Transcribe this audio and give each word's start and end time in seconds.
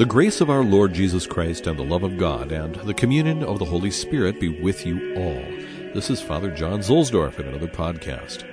The 0.00 0.06
grace 0.06 0.40
of 0.40 0.48
our 0.48 0.64
Lord 0.64 0.94
Jesus 0.94 1.26
Christ 1.26 1.66
and 1.66 1.78
the 1.78 1.84
love 1.84 2.04
of 2.04 2.16
God 2.16 2.52
and 2.52 2.74
the 2.74 2.94
communion 2.94 3.44
of 3.44 3.58
the 3.58 3.66
Holy 3.66 3.90
Spirit 3.90 4.40
be 4.40 4.48
with 4.48 4.86
you 4.86 5.14
all. 5.14 5.44
This 5.92 6.08
is 6.08 6.22
Father 6.22 6.50
John 6.50 6.80
Zuhlsdorf 6.80 7.38
in 7.38 7.46
another 7.46 7.66
podcast. 7.66 8.44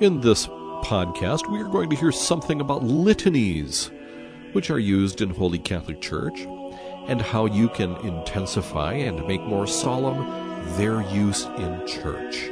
In 0.00 0.20
this 0.20 0.48
podcast, 0.82 1.48
we 1.48 1.60
are 1.60 1.68
going 1.68 1.90
to 1.90 1.96
hear 1.96 2.10
something 2.10 2.60
about 2.60 2.82
litanies, 2.82 3.92
which 4.50 4.68
are 4.68 4.80
used 4.80 5.20
in 5.20 5.30
Holy 5.30 5.60
Catholic 5.60 6.00
Church 6.00 6.44
and 7.06 7.20
how 7.20 7.46
you 7.46 7.68
can 7.68 7.96
intensify 7.96 8.92
and 8.94 9.26
make 9.26 9.42
more 9.42 9.66
solemn 9.66 10.26
their 10.76 11.00
use 11.10 11.44
in 11.58 11.86
church. 11.86 12.50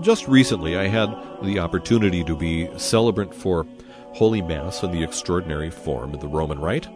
Just 0.00 0.28
recently, 0.28 0.76
I 0.76 0.88
had 0.88 1.16
the 1.42 1.60
opportunity 1.60 2.22
to 2.24 2.36
be 2.36 2.68
celebrant 2.76 3.34
for 3.34 3.66
Holy 4.14 4.40
Mass 4.40 4.84
in 4.84 4.92
the 4.92 5.02
extraordinary 5.02 5.70
form 5.70 6.14
of 6.14 6.20
the 6.20 6.28
Roman 6.28 6.60
Rite 6.60 6.86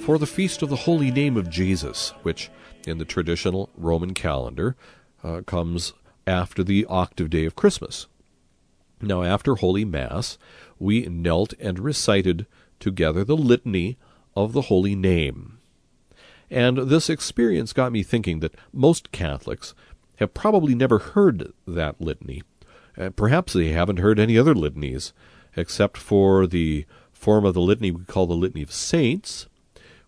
for 0.00 0.18
the 0.18 0.26
Feast 0.26 0.60
of 0.60 0.68
the 0.68 0.76
Holy 0.76 1.10
Name 1.10 1.38
of 1.38 1.48
Jesus, 1.48 2.10
which 2.22 2.50
in 2.86 2.98
the 2.98 3.06
traditional 3.06 3.70
Roman 3.78 4.12
calendar 4.12 4.76
uh, 5.24 5.40
comes 5.46 5.94
after 6.26 6.62
the 6.62 6.84
octave 6.84 7.30
day 7.30 7.46
of 7.46 7.56
Christmas. 7.56 8.08
Now, 9.00 9.22
after 9.22 9.54
Holy 9.54 9.86
Mass, 9.86 10.36
we 10.78 11.06
knelt 11.06 11.54
and 11.58 11.78
recited 11.78 12.44
together 12.78 13.24
the 13.24 13.38
litany 13.38 13.96
of 14.34 14.52
the 14.52 14.62
Holy 14.62 14.94
Name. 14.94 15.56
And 16.50 16.76
this 16.76 17.08
experience 17.08 17.72
got 17.72 17.90
me 17.90 18.02
thinking 18.02 18.40
that 18.40 18.54
most 18.74 19.12
Catholics 19.12 19.72
have 20.16 20.34
probably 20.34 20.74
never 20.74 20.98
heard 20.98 21.54
that 21.66 22.02
litany. 22.02 22.42
Uh, 22.98 23.08
perhaps 23.08 23.54
they 23.54 23.68
haven't 23.68 23.98
heard 23.98 24.18
any 24.18 24.36
other 24.36 24.54
litanies 24.54 25.14
except 25.56 25.96
for 25.96 26.46
the 26.46 26.84
form 27.12 27.44
of 27.44 27.54
the 27.54 27.60
litany 27.60 27.90
we 27.90 28.04
call 28.04 28.26
the 28.26 28.34
Litany 28.34 28.62
of 28.62 28.72
Saints, 28.72 29.46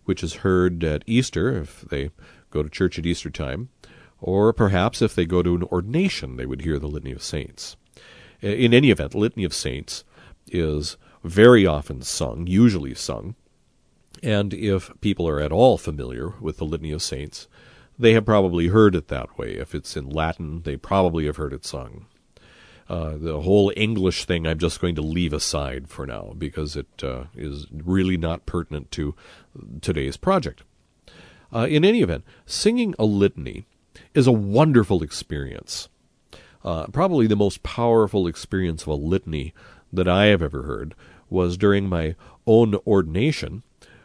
which 0.05 0.23
is 0.23 0.37
heard 0.37 0.85
at 0.85 1.03
Easter 1.07 1.57
if 1.57 1.83
they 1.83 2.11
go 2.51 2.63
to 2.63 2.69
church 2.69 2.99
at 2.99 3.07
Easter 3.07 3.31
time, 3.31 3.69
or 4.21 4.53
perhaps 4.53 5.03
if 5.03 5.15
they 5.15 5.25
go 5.25 5.43
to 5.43 5.55
an 5.55 5.63
ordination, 5.65 6.37
they 6.37 6.47
would 6.47 6.63
hear 6.63 6.79
the 6.79 6.87
Litany 6.87 7.13
of 7.13 7.23
Saints. 7.23 7.77
In 8.41 8.73
any 8.73 8.91
event, 8.91 9.15
Litany 9.15 9.45
of 9.45 9.55
Saints 9.55 10.05
is 10.47 10.97
very 11.25 11.67
often 11.67 12.03
sung, 12.03 12.47
usually 12.47 12.95
sung, 12.95 13.35
and 14.23 14.55
if 14.55 14.91
people 15.01 15.29
are 15.29 15.41
at 15.41 15.53
all 15.53 15.79
familiar 15.79 16.35
with 16.41 16.59
the 16.59 16.65
Litany 16.65 16.93
of 16.93 17.03
Saints, 17.03 17.49
they 17.99 18.13
have 18.13 18.25
probably 18.25 18.69
heard 18.69 18.95
it 18.95 19.09
that 19.09 19.37
way. 19.39 19.55
If 19.55 19.75
it's 19.75 19.97
in 19.97 20.09
Latin, 20.09 20.63
they 20.63 20.77
probably 20.77 21.27
have 21.27 21.37
heard 21.37 21.53
it 21.53 21.65
sung. 21.65 22.07
Uh, 22.89 23.17
the 23.19 23.41
whole 23.43 23.71
English 23.77 24.25
thing 24.25 24.47
I'm 24.47 24.59
just 24.59 24.81
going 24.81 24.95
to 24.95 25.03
leave 25.03 25.35
aside 25.35 25.89
for 25.89 26.07
now 26.07 26.33
because 26.39 26.75
it 26.75 26.87
uh, 27.03 27.25
is 27.37 27.67
really 27.71 28.17
not 28.17 28.47
pertinent 28.47 28.91
to 28.93 29.15
today's 29.83 30.17
project. 30.17 30.63
Uh, 31.53 31.67
in 31.69 31.85
any 31.85 32.01
event, 32.01 32.25
singing 32.47 32.95
a 32.99 33.05
litany 33.05 33.67
is 34.15 34.27
a 34.27 34.33
wonderful 34.33 35.03
experience. 35.03 35.89
Uh, 36.65 36.87
probably 36.87 37.27
the 37.27 37.37
most 37.37 37.63
powerful 37.63 38.27
experience 38.27 38.83
of 38.83 38.89
a 38.89 38.95
litany 38.95 39.53
that 39.93 40.09
I 40.09 40.27
have 40.27 40.43
ever 40.43 40.63
heard 40.63 40.95
was 41.31 41.57
during 41.57 41.89
my 41.89 42.15
own 42.47 42.75
ordination, 42.87 43.63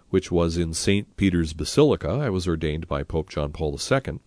which 0.09 0.31
was 0.31 0.57
in 0.57 0.73
St. 0.73 1.15
Peter's 1.15 1.53
Basilica. 1.53 2.09
I 2.09 2.29
was 2.29 2.47
ordained 2.47 2.88
by 2.88 3.03
Pope 3.03 3.29
John 3.29 3.51
Paul 3.51 3.77
II. 3.79 4.19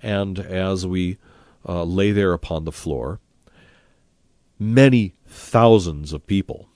And 0.00 0.38
as 0.40 0.86
we 0.86 1.18
uh, 1.66 1.84
lay 1.84 2.10
there 2.10 2.32
upon 2.32 2.64
the 2.64 2.72
floor, 2.72 3.20
many 4.62 5.14
thousands 5.26 6.12
of 6.12 6.26
people 6.26 6.68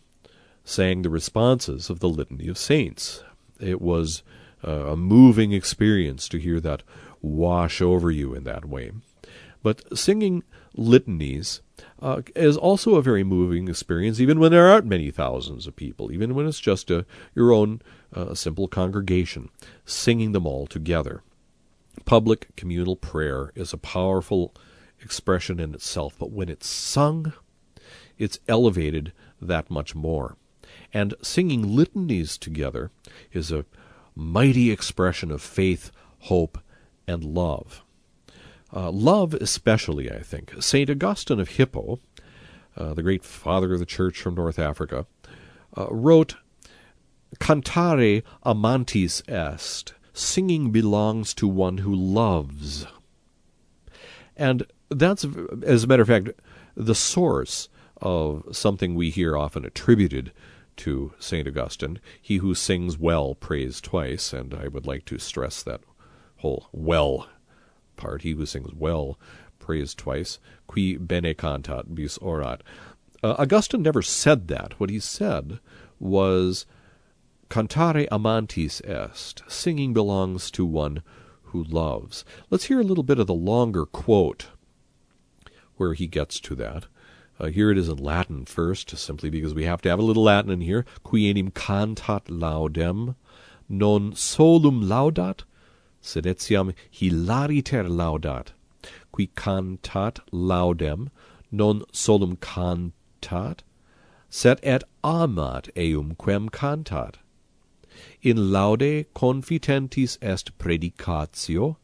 sang 0.65 1.03
the 1.03 1.11
responses 1.11 1.89
of 1.89 2.01
the 2.01 2.09
Litany 2.09 2.49
of 2.49 2.59
Saints. 2.59 3.23
It 3.61 3.81
was 3.81 4.23
uh, 4.67 4.89
a 4.89 4.97
moving 4.97 5.53
experience 5.53 6.29
to 6.29 6.39
hear 6.39 6.61
that 6.61 6.83
wash 7.23 7.81
over 7.81 8.11
you 8.11 8.35
in 8.35 8.45
that 8.45 8.65
way. 8.65 8.93
But 9.63 9.99
singing 9.99 10.43
litanies 10.77 11.61
uh, 12.01 12.23
is 12.35 12.57
also 12.57 12.97
a 12.97 13.03
very 13.03 13.25
moving 13.25 13.69
experience, 13.69 14.21
even 14.21 14.39
when 14.39 14.53
there 14.53 14.67
aren't 14.67 14.87
many 14.87 15.11
thousands 15.11 15.67
of 15.67 15.77
people, 15.77 16.13
even 16.13 16.35
when 16.35 16.47
it's 16.47 16.61
just 16.61 16.91
a, 16.91 17.07
your 17.35 17.53
own 17.53 17.81
uh, 18.13 18.35
simple 18.35 18.69
congregation, 18.69 19.49
singing 19.85 20.33
them 20.33 20.47
all 20.47 20.67
together. 20.67 21.23
Public 22.05 22.55
communal 22.57 22.97
prayer 22.97 23.53
is 23.55 23.73
a 23.73 23.79
powerful 23.79 24.55
expression 25.01 25.59
in 25.59 25.75
itself, 25.75 26.15
but 26.19 26.31
when 26.31 26.49
it's 26.49 26.67
sung, 26.67 27.33
it's 28.19 28.39
elevated 28.49 29.13
that 29.41 29.71
much 29.71 29.95
more. 29.95 30.37
And 30.93 31.15
singing 31.23 31.75
litanies 31.75 32.39
together 32.39 32.91
is 33.33 33.53
a 33.53 33.65
mighty 34.15 34.71
expression 34.71 35.31
of 35.31 35.43
faith, 35.43 35.91
hope, 36.21 36.59
and 37.07 37.23
love. 37.23 37.83
Uh, 38.75 38.91
love, 38.91 39.35
especially, 39.35 40.11
I 40.11 40.21
think. 40.21 40.55
St. 40.61 40.91
Augustine 40.91 41.41
of 41.41 41.51
Hippo, 41.51 42.01
uh, 42.77 42.95
the 42.95 43.03
great 43.03 43.25
father 43.25 43.73
of 43.73 43.79
the 43.79 43.87
church 43.87 44.21
from 44.21 44.35
North 44.35 44.59
Africa, 44.59 45.07
uh, 45.77 45.87
wrote, 45.91 46.37
Cantare 47.39 48.23
amantis 48.45 49.23
est. 49.29 49.95
Singing 50.13 50.71
belongs 50.71 51.35
to 51.35 51.47
one 51.47 51.79
who 51.79 51.95
loves. 51.95 52.87
And 54.37 54.65
that's, 54.89 55.27
as 55.63 55.85
a 55.85 55.87
matter 55.87 56.03
of 56.03 56.09
fact, 56.09 56.31
the 56.75 56.95
source 56.95 57.69
of 58.01 58.45
something 58.53 58.95
we 58.95 59.11
hear 59.11 59.37
often 59.37 59.65
attributed 59.65 60.33
to 60.77 61.13
St. 61.19 61.49
Augustine. 61.49 62.01
He 62.21 62.37
who 62.37 62.55
sings 62.55 62.99
well 62.99 63.35
prays 63.35 63.81
twice, 63.81 64.33
and 64.33 64.55
I 64.55 64.69
would 64.69 64.87
like 64.87 65.05
to 65.07 65.19
stress 65.19 65.63
that 65.63 65.81
whole 66.37 66.69
well 66.73 67.29
part. 67.97 68.23
He 68.23 68.33
who 68.33 68.47
sings 68.47 68.75
well 68.75 69.19
prays 69.59 69.95
twice. 69.95 70.39
Qui 70.67 70.97
bene 70.97 71.35
cantat 71.35 71.95
bis 71.95 72.19
orat. 72.19 72.61
Uh, 73.23 73.35
Augustine 73.39 73.83
never 73.83 74.03
said 74.03 74.49
that. 74.49 74.79
What 74.79 74.91
he 74.91 75.01
said 75.01 75.59
was 75.99 76.67
cantare 77.49 78.07
amantis 78.11 78.81
est. 78.85 79.43
Singing 79.49 79.95
belongs 79.95 80.51
to 80.51 80.67
one 80.67 81.03
who 81.45 81.65
loves. 81.65 82.25
Let's 82.51 82.65
hear 82.65 82.81
a 82.81 82.85
little 82.85 83.05
bit 83.05 83.19
of 83.19 83.27
the 83.27 83.35
longer 83.35 83.87
quote 83.87 84.49
where 85.77 85.95
he 85.95 86.07
gets 86.07 86.41
to 86.41 86.55
that. 86.57 86.87
Uh, 87.39 87.49
here 87.49 87.71
it 87.71 87.77
is 87.77 87.89
in 87.91 87.99
Latin 87.99 88.47
first, 88.47 88.97
simply 88.97 89.29
because 89.29 89.53
we 89.53 89.65
have 89.65 89.83
to 89.83 89.91
have 89.91 89.99
a 89.99 90.03
little 90.03 90.23
Latin 90.23 90.51
in 90.51 90.63
here. 90.63 90.87
Qui 91.03 91.29
enim 91.29 91.51
cantat 91.51 92.25
laudem, 92.29 93.15
non 93.69 94.15
solum 94.15 94.83
laudat, 94.83 95.43
sed 96.01 96.25
etiam 96.25 96.75
hilariter 96.91 97.87
laudat. 97.89 98.53
Qui 99.13 99.27
cantat 99.37 100.21
laudem, 100.33 101.11
non 101.53 101.83
solum 101.93 102.37
cantat, 102.37 103.59
sed 104.31 104.59
et 104.63 104.83
amat 105.05 105.69
eum 105.77 106.17
quem 106.19 106.49
cantat. 106.49 107.17
In 108.23 108.51
laude 108.51 109.05
confitentis 109.15 110.17
est 110.23 110.57
predicatio, 110.57 111.77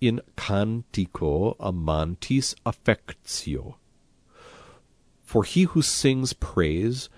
in 0.00 0.20
cantico 0.36 1.56
amantis 1.58 2.54
affectio 2.64 3.74
for 5.34 5.42
he 5.42 5.64
who 5.64 5.82
sings 5.82 6.32
praise 6.32 7.08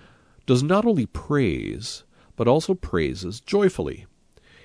does 0.47 0.63
not 0.63 0.87
only 0.87 1.05
praise, 1.05 2.03
but 2.35 2.47
also 2.47 2.73
praises 2.73 3.39
joyfully. 3.39 4.07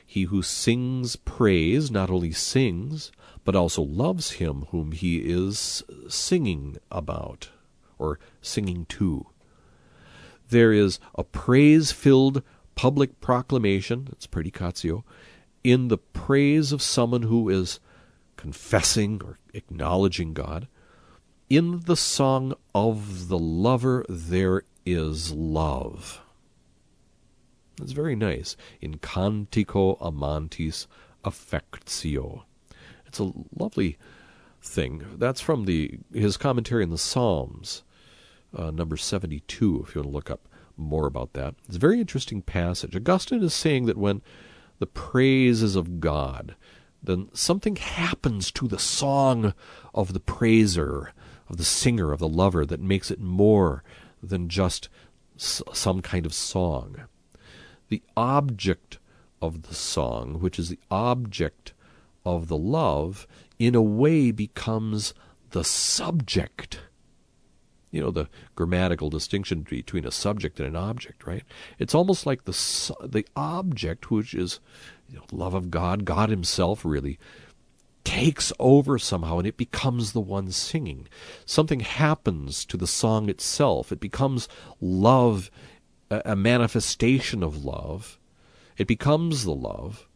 He 0.07 0.23
who 0.23 0.41
sings 0.41 1.17
praise 1.17 1.91
not 1.91 2.09
only 2.09 2.33
sings, 2.33 3.13
but 3.45 3.55
also 3.55 3.83
loves 3.83 4.31
him 4.41 4.65
whom 4.71 4.93
he 4.93 5.19
is 5.19 5.85
singing 6.09 6.79
about, 6.91 7.51
or 7.99 8.19
singing 8.41 8.87
to. 8.87 9.27
There 10.49 10.73
is 10.73 10.99
a 11.15 11.23
praise 11.23 11.93
filled 11.93 12.43
public 12.75 13.21
proclamation, 13.21 14.09
it's 14.13 14.27
predicatio, 14.27 15.03
in 15.63 15.89
the 15.89 15.99
praise 15.99 16.73
of 16.73 16.81
someone 16.81 17.25
who 17.25 17.51
is 17.51 17.81
confessing 18.39 19.21
or 19.23 19.39
acknowledging 19.53 20.33
God. 20.33 20.69
In 21.53 21.81
the 21.85 21.99
song 21.99 22.55
of 22.75 23.29
the 23.29 23.39
lover 23.39 24.07
there 24.09 24.63
is 24.87 25.33
love. 25.33 26.23
It's 27.79 27.93
very 27.93 28.17
nice. 28.17 28.57
In 28.81 28.97
cantico 28.97 30.01
amantis 30.01 30.87
affectio. 31.23 32.45
It's 33.05 33.19
a 33.19 33.33
lovely 33.55 33.99
thing. 34.63 35.05
That's 35.19 35.43
from 35.43 35.67
the 35.67 35.99
his 36.11 36.39
commentary 36.39 36.85
on 36.85 36.89
the 36.89 36.97
Psalms, 36.97 37.83
uh, 38.57 38.71
number 38.71 38.97
72, 38.97 39.85
if 39.87 39.95
you 39.95 40.01
want 40.01 40.11
to 40.11 40.15
look 40.15 40.31
up 40.31 40.49
more 40.79 41.07
about 41.07 41.35
that. 41.35 41.55
It's 41.67 41.77
a 41.77 41.79
very 41.79 42.01
interesting 42.01 42.41
passage. 42.41 42.97
Augustine 42.97 43.43
is 43.43 43.53
saying 43.53 43.85
that 43.85 43.99
when 43.99 44.23
the 44.79 44.87
praises 44.87 45.77
of 45.77 46.01
God, 46.01 46.57
then 47.03 47.29
something 47.35 47.77
happens 47.77 48.51
to 48.53 48.67
the 48.67 48.79
song 48.79 49.53
of 49.95 50.15
the 50.15 50.21
praiser, 50.21 51.13
of 51.49 51.57
the 51.57 51.65
singer, 51.65 52.13
of 52.13 52.21
the 52.21 52.29
lover, 52.29 52.65
that 52.67 52.81
makes 52.81 53.11
it 53.11 53.21
more 53.21 53.83
than 54.23 54.49
just 54.49 54.89
some 55.37 56.01
kind 56.01 56.27
of 56.27 56.35
song. 56.35 56.97
The 57.89 58.03
object 58.17 58.99
of 59.41 59.63
the 59.63 59.75
song, 59.75 60.41
which 60.41 60.59
is 60.59 60.69
the 60.69 60.79
object 60.91 61.73
of 62.25 62.49
the 62.49 62.57
love, 62.57 63.27
in 63.59 63.75
a 63.75 63.83
way 63.83 64.31
becomes 64.31 65.15
the 65.51 65.65
subject. 65.65 66.81
You 67.91 68.01
know, 68.01 68.11
the 68.11 68.29
grammatical 68.55 69.11
distinction 69.11 69.63
between 69.63 70.07
a 70.07 70.11
subject 70.11 70.59
and 70.61 70.69
an 70.69 70.77
object, 70.77 71.27
right? 71.27 71.43
It's 71.79 71.95
almost 71.95 72.25
like 72.25 72.45
the, 72.45 72.53
the 73.03 73.27
object, 73.37 74.11
which 74.11 74.33
is 74.33 74.61
you 75.11 75.17
know, 75.19 75.25
love 75.31 75.53
of 75.53 75.71
God, 75.71 76.05
God 76.05 76.31
Himself 76.31 76.85
really 76.85 77.19
takes 78.13 78.53
over 78.59 78.99
somehow 78.99 79.39
and 79.39 79.47
it 79.47 79.57
becomes 79.57 80.13
the 80.13 80.21
one 80.21 80.51
singing. 80.53 81.09
Something 81.47 81.81
happens 81.81 82.67
to 82.67 82.77
the 82.77 82.87
song 82.87 83.31
itself. 83.31 83.91
It 83.91 84.01
becomes 84.01 84.49
love, 84.83 85.51
a, 86.11 86.37
manifestation 86.37 87.43
of 87.43 87.65
love. 87.65 88.19
It 88.77 88.87
becomes 88.87 89.45
the 89.45 89.55
love, 89.55 90.07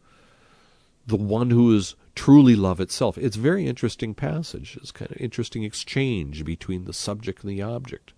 the 1.07 1.15
one 1.15 1.49
who 1.49 1.75
is 1.75 1.95
truly 2.13 2.55
love 2.55 2.79
itself. 2.79 3.17
It's 3.17 3.35
a 3.35 3.39
very 3.39 3.65
interesting 3.65 4.13
passage. 4.13 4.77
It's 4.79 4.91
kind 4.91 5.09
of 5.09 5.17
interesting 5.17 5.63
exchange 5.63 6.45
between 6.45 6.85
the 6.85 6.93
subject 6.93 7.43
and 7.43 7.49
the 7.49 7.63
object 7.63 8.13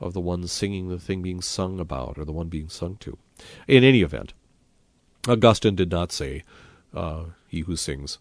of 0.00 0.14
the 0.14 0.22
one 0.22 0.46
singing 0.46 0.88
the 0.88 0.98
thing 0.98 1.20
being 1.20 1.42
sung 1.42 1.78
about 1.78 2.16
or 2.16 2.24
the 2.24 2.32
one 2.32 2.48
being 2.48 2.70
sung 2.70 2.96
to. 3.00 3.18
In 3.66 3.84
any 3.84 4.00
event, 4.00 4.32
Augustine 5.28 5.76
did 5.76 5.90
not 5.90 6.12
say, 6.12 6.44
uh, 6.94 7.24
he 7.46 7.60
who 7.60 7.76
sings 7.76 8.16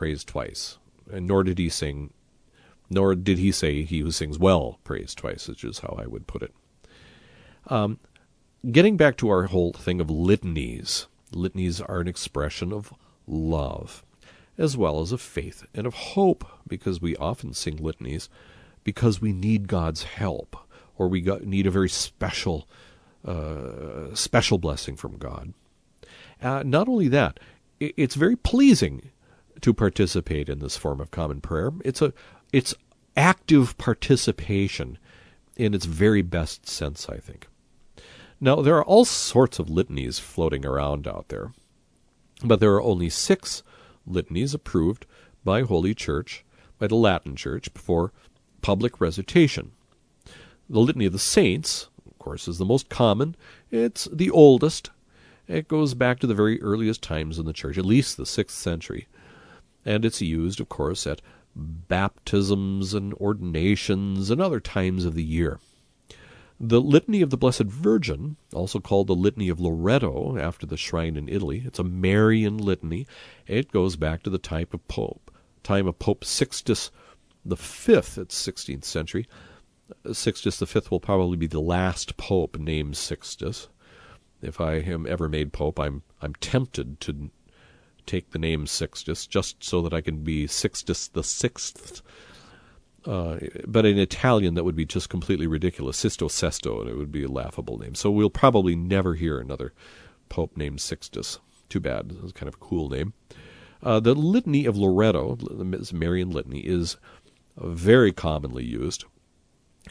praise 0.00 0.24
twice, 0.24 0.78
and 1.12 1.26
nor 1.26 1.44
did 1.44 1.58
he 1.58 1.68
sing, 1.68 2.10
nor 2.88 3.14
did 3.14 3.36
he 3.36 3.52
say 3.52 3.82
he 3.82 3.98
who 3.98 4.10
sings 4.10 4.38
well 4.38 4.78
praise 4.82 5.14
twice, 5.14 5.46
which 5.46 5.62
is 5.62 5.80
how 5.80 5.94
I 6.02 6.06
would 6.06 6.26
put 6.26 6.40
it. 6.40 6.54
Um, 7.66 7.98
getting 8.72 8.96
back 8.96 9.18
to 9.18 9.28
our 9.28 9.42
whole 9.42 9.74
thing 9.74 10.00
of 10.00 10.08
litanies, 10.08 11.06
litanies 11.32 11.82
are 11.82 12.00
an 12.00 12.08
expression 12.08 12.72
of 12.72 12.94
love, 13.26 14.02
as 14.56 14.74
well 14.74 15.02
as 15.02 15.12
of 15.12 15.20
faith 15.20 15.66
and 15.74 15.86
of 15.86 15.92
hope, 15.92 16.46
because 16.66 17.02
we 17.02 17.14
often 17.16 17.52
sing 17.52 17.76
litanies 17.76 18.30
because 18.82 19.20
we 19.20 19.34
need 19.34 19.68
God's 19.68 20.04
help, 20.04 20.56
or 20.96 21.08
we 21.08 21.20
got, 21.20 21.44
need 21.44 21.66
a 21.66 21.70
very 21.70 21.90
special, 21.90 22.66
uh, 23.26 24.14
special 24.14 24.56
blessing 24.56 24.96
from 24.96 25.18
God. 25.18 25.52
Uh, 26.40 26.62
not 26.64 26.88
only 26.88 27.08
that, 27.08 27.38
it's 27.78 28.14
very 28.14 28.36
pleasing 28.36 29.10
to 29.62 29.74
participate 29.74 30.48
in 30.48 30.58
this 30.58 30.76
form 30.76 31.00
of 31.00 31.10
common 31.10 31.40
prayer. 31.40 31.72
It's 31.84 32.02
a 32.02 32.12
it's 32.52 32.74
active 33.16 33.76
participation 33.78 34.98
in 35.56 35.74
its 35.74 35.84
very 35.84 36.22
best 36.22 36.68
sense, 36.68 37.08
I 37.08 37.18
think. 37.18 37.46
Now 38.40 38.56
there 38.56 38.76
are 38.76 38.84
all 38.84 39.04
sorts 39.04 39.58
of 39.58 39.68
litanies 39.68 40.18
floating 40.18 40.64
around 40.64 41.06
out 41.06 41.28
there, 41.28 41.52
but 42.42 42.60
there 42.60 42.72
are 42.72 42.82
only 42.82 43.10
six 43.10 43.62
litanies 44.06 44.54
approved 44.54 45.06
by 45.44 45.62
Holy 45.62 45.94
Church, 45.94 46.44
by 46.78 46.86
the 46.86 46.94
Latin 46.94 47.36
Church, 47.36 47.68
for 47.74 48.12
public 48.62 49.00
recitation. 49.00 49.72
The 50.68 50.80
Litany 50.80 51.06
of 51.06 51.12
the 51.12 51.18
Saints, 51.18 51.88
of 52.06 52.18
course, 52.18 52.46
is 52.48 52.58
the 52.58 52.64
most 52.64 52.88
common. 52.88 53.34
It's 53.70 54.04
the 54.12 54.30
oldest, 54.30 54.90
it 55.50 55.66
goes 55.66 55.94
back 55.94 56.20
to 56.20 56.28
the 56.28 56.34
very 56.34 56.62
earliest 56.62 57.02
times 57.02 57.38
in 57.38 57.44
the 57.44 57.52
church, 57.52 57.76
at 57.76 57.84
least 57.84 58.16
the 58.16 58.22
6th 58.22 58.50
century. 58.50 59.08
And 59.84 60.04
it's 60.04 60.20
used, 60.20 60.60
of 60.60 60.68
course, 60.68 61.06
at 61.06 61.22
baptisms 61.56 62.94
and 62.94 63.14
ordinations 63.14 64.30
and 64.30 64.40
other 64.40 64.60
times 64.60 65.04
of 65.04 65.14
the 65.14 65.24
year. 65.24 65.60
The 66.58 66.80
Litany 66.80 67.22
of 67.22 67.30
the 67.30 67.38
Blessed 67.38 67.64
Virgin, 67.64 68.36
also 68.52 68.80
called 68.80 69.06
the 69.06 69.14
Litany 69.14 69.48
of 69.48 69.58
Loreto 69.60 70.36
after 70.36 70.66
the 70.66 70.76
shrine 70.76 71.16
in 71.16 71.28
Italy, 71.28 71.62
it's 71.64 71.78
a 71.78 71.84
Marian 71.84 72.58
litany. 72.58 73.06
It 73.46 73.72
goes 73.72 73.96
back 73.96 74.22
to 74.24 74.30
the 74.30 74.38
type 74.38 74.74
of 74.74 74.86
Pope, 74.86 75.30
time 75.62 75.86
of 75.86 75.98
Pope 75.98 76.24
Sixtus 76.24 76.90
the 77.44 77.56
Fifth, 77.56 78.18
it's 78.18 78.46
16th 78.46 78.84
century. 78.84 79.26
Sixtus 80.12 80.58
the 80.58 80.66
Fifth 80.66 80.90
will 80.90 81.00
probably 81.00 81.38
be 81.38 81.46
the 81.46 81.60
last 81.60 82.18
pope 82.18 82.58
named 82.58 82.98
Sixtus 82.98 83.68
if 84.42 84.60
I 84.60 84.76
am 84.76 85.06
ever 85.06 85.28
made 85.28 85.52
pope, 85.52 85.78
I'm 85.78 86.02
I'm 86.22 86.34
tempted 86.34 87.00
to 87.00 87.30
take 88.00 88.30
the 88.30 88.38
name 88.38 88.66
Sixtus 88.66 89.26
just 89.26 89.62
so 89.62 89.82
that 89.82 89.94
I 89.94 90.00
can 90.00 90.22
be 90.24 90.46
Sixtus 90.46 91.08
the 91.08 91.24
Sixth. 91.24 92.02
Uh, 93.06 93.38
but 93.66 93.86
in 93.86 93.98
Italian, 93.98 94.54
that 94.54 94.64
would 94.64 94.76
be 94.76 94.84
just 94.84 95.08
completely 95.08 95.46
ridiculous. 95.46 95.96
Sisto 95.96 96.28
Sesto, 96.28 96.80
and 96.80 96.90
it 96.90 96.96
would 96.96 97.12
be 97.12 97.24
a 97.24 97.28
laughable 97.28 97.78
name. 97.78 97.94
So 97.94 98.10
we'll 98.10 98.30
probably 98.30 98.76
never 98.76 99.14
hear 99.14 99.38
another 99.38 99.72
pope 100.28 100.56
named 100.56 100.80
Sixtus. 100.80 101.38
Too 101.68 101.80
bad. 101.80 102.16
It's 102.22 102.32
kind 102.32 102.48
of 102.48 102.54
a 102.54 102.58
cool 102.64 102.90
name. 102.90 103.14
Uh, 103.82 104.00
the 104.00 104.14
Litany 104.14 104.66
of 104.66 104.76
Loretto, 104.76 105.36
the 105.36 105.94
Marian 105.94 106.30
Litany, 106.30 106.60
is 106.60 106.98
very 107.56 108.12
commonly 108.12 108.64
used. 108.64 109.04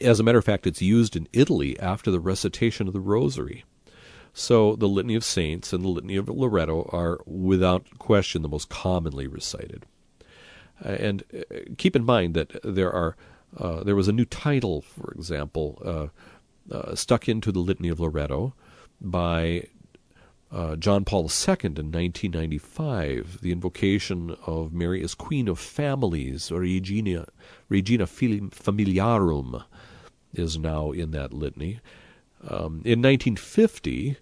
As 0.02 0.20
a 0.20 0.24
matter 0.24 0.38
of 0.38 0.46
fact, 0.46 0.68
it's 0.68 0.82
used 0.82 1.16
in 1.16 1.28
Italy 1.34 1.80
after 1.80 2.12
the 2.12 2.20
recitation 2.20 2.88
of 2.88 2.94
the 2.94 3.00
Rosary. 3.00 3.64
So 4.34 4.76
the 4.76 4.88
Litany 4.88 5.16
of 5.16 5.24
Saints 5.24 5.74
and 5.74 5.84
the 5.84 5.90
Litany 5.90 6.16
of 6.16 6.30
Loreto 6.30 6.90
are 6.92 7.20
without 7.26 8.00
question 8.00 8.42
the 8.42 8.50
most 8.50 8.70
commonly 8.70 9.28
recited. 9.28 9.86
Uh, 10.84 10.90
and 10.90 11.24
uh, 11.34 11.56
keep 11.78 11.96
in 11.96 12.06
mind 12.06 12.34
that 12.36 12.60
there 12.64 12.92
are 12.92 13.16
uh, 13.58 13.84
there 13.84 13.96
was 13.96 14.08
a 14.08 14.14
new 14.14 14.26
title, 14.26 14.82
for 14.82 15.12
example, 15.12 15.82
uh, 15.84 16.08
uh 16.74 16.94
stuck 16.94 17.28
into 17.28 17.52
the 17.52 17.60
Litany 17.60 17.90
of 17.90 18.00
Loreto 18.00 18.54
by 19.02 19.64
uh, 20.52 20.76
John 20.76 21.06
Paul 21.06 21.24
II 21.24 21.56
in 21.64 21.92
1995, 21.92 23.40
the 23.42 23.52
invocation 23.52 24.36
of 24.46 24.74
Mary 24.74 25.04
as 25.04 25.14
Queen 25.14 25.48
of 25.48 25.60
Families, 25.60 26.52
or 26.52 26.62
Regina, 26.62 27.28
Regina 27.70 28.08
Familiarum, 28.08 29.64
is 30.34 30.58
now 30.58 30.92
in 30.92 31.12
that 31.12 31.34
litany. 31.34 31.80
Um, 32.48 32.82
in 32.86 33.02
1950, 33.02 34.18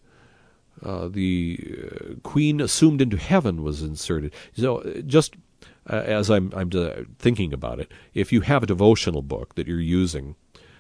uh, 0.84 1.08
the 1.08 1.60
uh, 1.92 2.14
Queen 2.24 2.62
assumed 2.62 3.02
into 3.02 3.18
heaven 3.18 3.64
was 3.64 3.82
inserted. 3.82 4.34
So 4.56 4.80
uh, 4.80 5.02
just 5.02 5.36
uh, 5.90 5.96
as 5.96 6.30
I'm, 6.30 6.52
I'm 6.56 6.70
uh, 6.74 7.04
thinking 7.20 7.54
about 7.54 7.80
it, 7.80 7.92
if 8.14 8.32
you 8.32 8.42
have 8.42 8.64
a 8.64 8.68
devotional 8.68 9.22
book 9.22 9.56
that 9.56 9.68
you're 9.68 9.80
using 9.80 10.36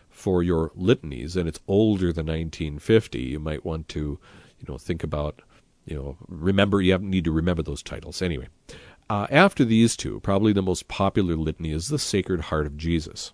for 0.10 0.44
your 0.44 0.72
litanies 0.76 1.36
and 1.36 1.48
it's 1.48 1.60
older 1.68 2.12
than 2.12 2.26
1950, 2.26 3.20
you 3.20 3.40
might 3.40 3.66
want 3.66 3.88
to, 3.90 4.20
you 4.60 4.66
know, 4.68 4.78
think 4.78 5.04
about, 5.04 5.42
you 5.86 5.96
know, 5.96 6.18
remember 6.28 6.82
you 6.82 6.98
need 6.98 7.24
to 7.24 7.32
remember 7.32 7.62
those 7.62 7.84
titles. 7.84 8.22
Anyway, 8.22 8.48
after 9.10 9.64
these 9.64 9.96
two, 9.96 10.20
probably 10.20 10.54
the 10.54 10.62
most 10.62 10.88
popular 10.88 11.36
litany 11.36 11.72
is 11.72 11.88
the 11.88 12.00
Sacred 12.00 12.42
Heart 12.42 12.66
of 12.66 12.78
Jesus 12.78 13.32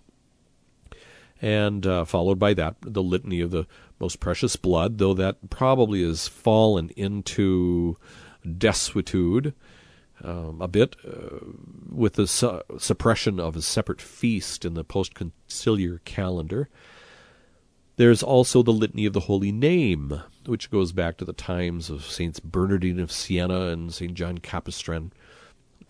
and 1.44 1.86
uh, 1.86 2.06
followed 2.06 2.38
by 2.38 2.54
that 2.54 2.74
the 2.80 3.02
litany 3.02 3.42
of 3.42 3.50
the 3.50 3.66
most 4.00 4.18
precious 4.18 4.56
blood, 4.56 4.96
though 4.96 5.12
that 5.12 5.50
probably 5.50 6.02
has 6.02 6.26
fallen 6.26 6.88
into 6.96 7.98
desuetude 8.46 9.52
um, 10.22 10.62
a 10.62 10.68
bit 10.68 10.96
uh, 11.06 11.40
with 11.90 12.14
the 12.14 12.26
su- 12.26 12.62
suppression 12.78 13.38
of 13.38 13.56
a 13.56 13.62
separate 13.62 14.00
feast 14.00 14.64
in 14.64 14.72
the 14.72 14.84
post 14.84 15.12
conciliar 15.12 16.02
calendar. 16.06 16.70
There's 17.96 18.22
also 18.22 18.62
the 18.62 18.72
Litany 18.72 19.04
of 19.04 19.12
the 19.12 19.20
Holy 19.20 19.52
Name, 19.52 20.22
which 20.46 20.70
goes 20.70 20.92
back 20.92 21.18
to 21.18 21.26
the 21.26 21.34
times 21.34 21.90
of 21.90 22.06
Saints 22.06 22.40
Bernardine 22.40 22.98
of 22.98 23.12
Siena 23.12 23.66
and 23.66 23.92
Saint 23.92 24.14
John 24.14 24.38
Capistran, 24.38 25.10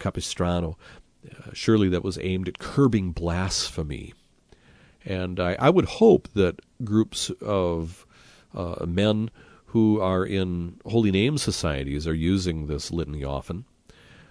Capistrano. 0.01 0.77
Uh, 1.25 1.51
surely 1.53 1.89
that 1.91 2.03
was 2.03 2.19
aimed 2.19 2.49
at 2.49 2.59
curbing 2.59 3.13
blasphemy 3.13 4.15
and 5.05 5.39
I, 5.39 5.57
I 5.59 5.71
would 5.71 5.85
hope 5.85 6.29
that 6.35 6.61
groups 6.83 7.31
of 7.41 8.07
uh, 8.55 8.87
men 8.87 9.31
who 9.67 10.01
are 10.01 10.25
in 10.25 10.81
holy 10.87 11.11
name 11.11 11.37
societies 11.37 12.07
are 12.07 12.15
using 12.15 12.67
this 12.67 12.91
litany 12.91 13.25
often. 13.25 13.65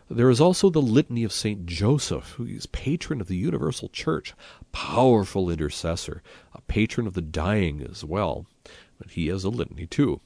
There 0.09 0.29
is 0.29 0.41
also 0.41 0.69
the 0.69 0.81
Litany 0.81 1.23
of 1.23 1.33
St. 1.33 1.65
Joseph, 1.65 2.31
who 2.37 2.45
is 2.45 2.65
patron 2.67 3.19
of 3.19 3.27
the 3.27 3.35
Universal 3.35 3.89
Church, 3.89 4.33
powerful 4.71 5.49
intercessor, 5.49 6.21
a 6.53 6.61
patron 6.61 7.07
of 7.07 7.13
the 7.13 7.21
dying 7.21 7.85
as 7.89 8.03
well. 8.03 8.45
But 8.97 9.11
he 9.11 9.27
has 9.27 9.43
a 9.43 9.49
litany 9.49 9.87
too. 9.87 10.21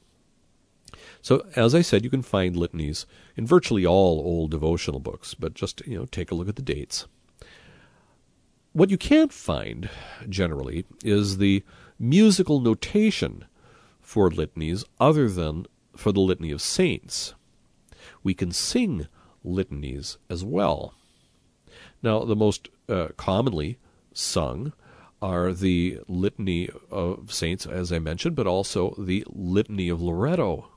So, 1.21 1.45
as 1.55 1.73
I 1.73 1.81
said, 1.81 2.03
you 2.03 2.09
can 2.09 2.21
find 2.21 2.55
litanies 2.55 3.05
in 3.35 3.45
virtually 3.45 3.85
all 3.85 4.19
old 4.19 4.51
devotional 4.51 4.99
books, 4.99 5.33
but 5.33 5.53
just 5.53 5.85
you 5.85 5.97
know, 5.97 6.05
take 6.05 6.31
a 6.31 6.35
look 6.35 6.49
at 6.49 6.55
the 6.55 6.61
dates. 6.61 7.07
What 8.77 8.91
you 8.91 8.97
can't 8.99 9.33
find 9.33 9.89
generally 10.29 10.85
is 11.03 11.39
the 11.39 11.63
musical 11.97 12.59
notation 12.59 13.45
for 14.01 14.29
litanies 14.29 14.85
other 14.99 15.31
than 15.31 15.65
for 15.95 16.11
the 16.11 16.19
litany 16.19 16.51
of 16.51 16.61
saints. 16.61 17.33
We 18.21 18.35
can 18.35 18.51
sing 18.51 19.07
litanies 19.43 20.17
as 20.29 20.43
well. 20.43 20.93
Now, 22.03 22.23
the 22.23 22.35
most 22.35 22.69
uh, 22.87 23.07
commonly 23.17 23.79
sung 24.13 24.73
are 25.23 25.53
the 25.53 25.99
litany 26.07 26.69
of 26.91 27.33
saints, 27.33 27.65
as 27.65 27.91
I 27.91 27.97
mentioned, 27.97 28.35
but 28.35 28.45
also 28.45 28.93
the 28.95 29.25
litany 29.27 29.89
of 29.89 30.03
Loretto. 30.03 30.67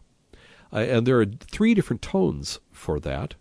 Uh, 0.73 0.76
and 0.78 1.07
there 1.07 1.21
are 1.21 1.26
three 1.26 1.75
different 1.75 2.00
tones 2.00 2.61
for 2.73 2.99
that. 3.00 3.35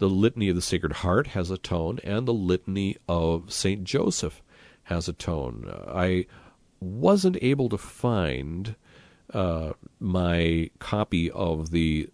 The 0.00 0.08
litany 0.08 0.48
of 0.48 0.56
the 0.56 0.62
Sacred 0.62 0.92
Heart 0.92 1.26
has 1.28 1.50
a 1.50 1.58
tone, 1.58 1.98
and 2.02 2.26
the 2.26 2.32
litany 2.32 2.96
of 3.06 3.52
Saint 3.52 3.84
Joseph 3.84 4.42
has 4.84 5.08
a 5.08 5.12
tone. 5.12 5.70
I 5.86 6.24
wasn't 6.80 7.36
able 7.42 7.68
to 7.68 7.76
find 7.76 8.76
uh, 9.34 9.74
my 9.98 10.70
copy 10.78 11.30
of 11.30 11.70
the 11.70 12.08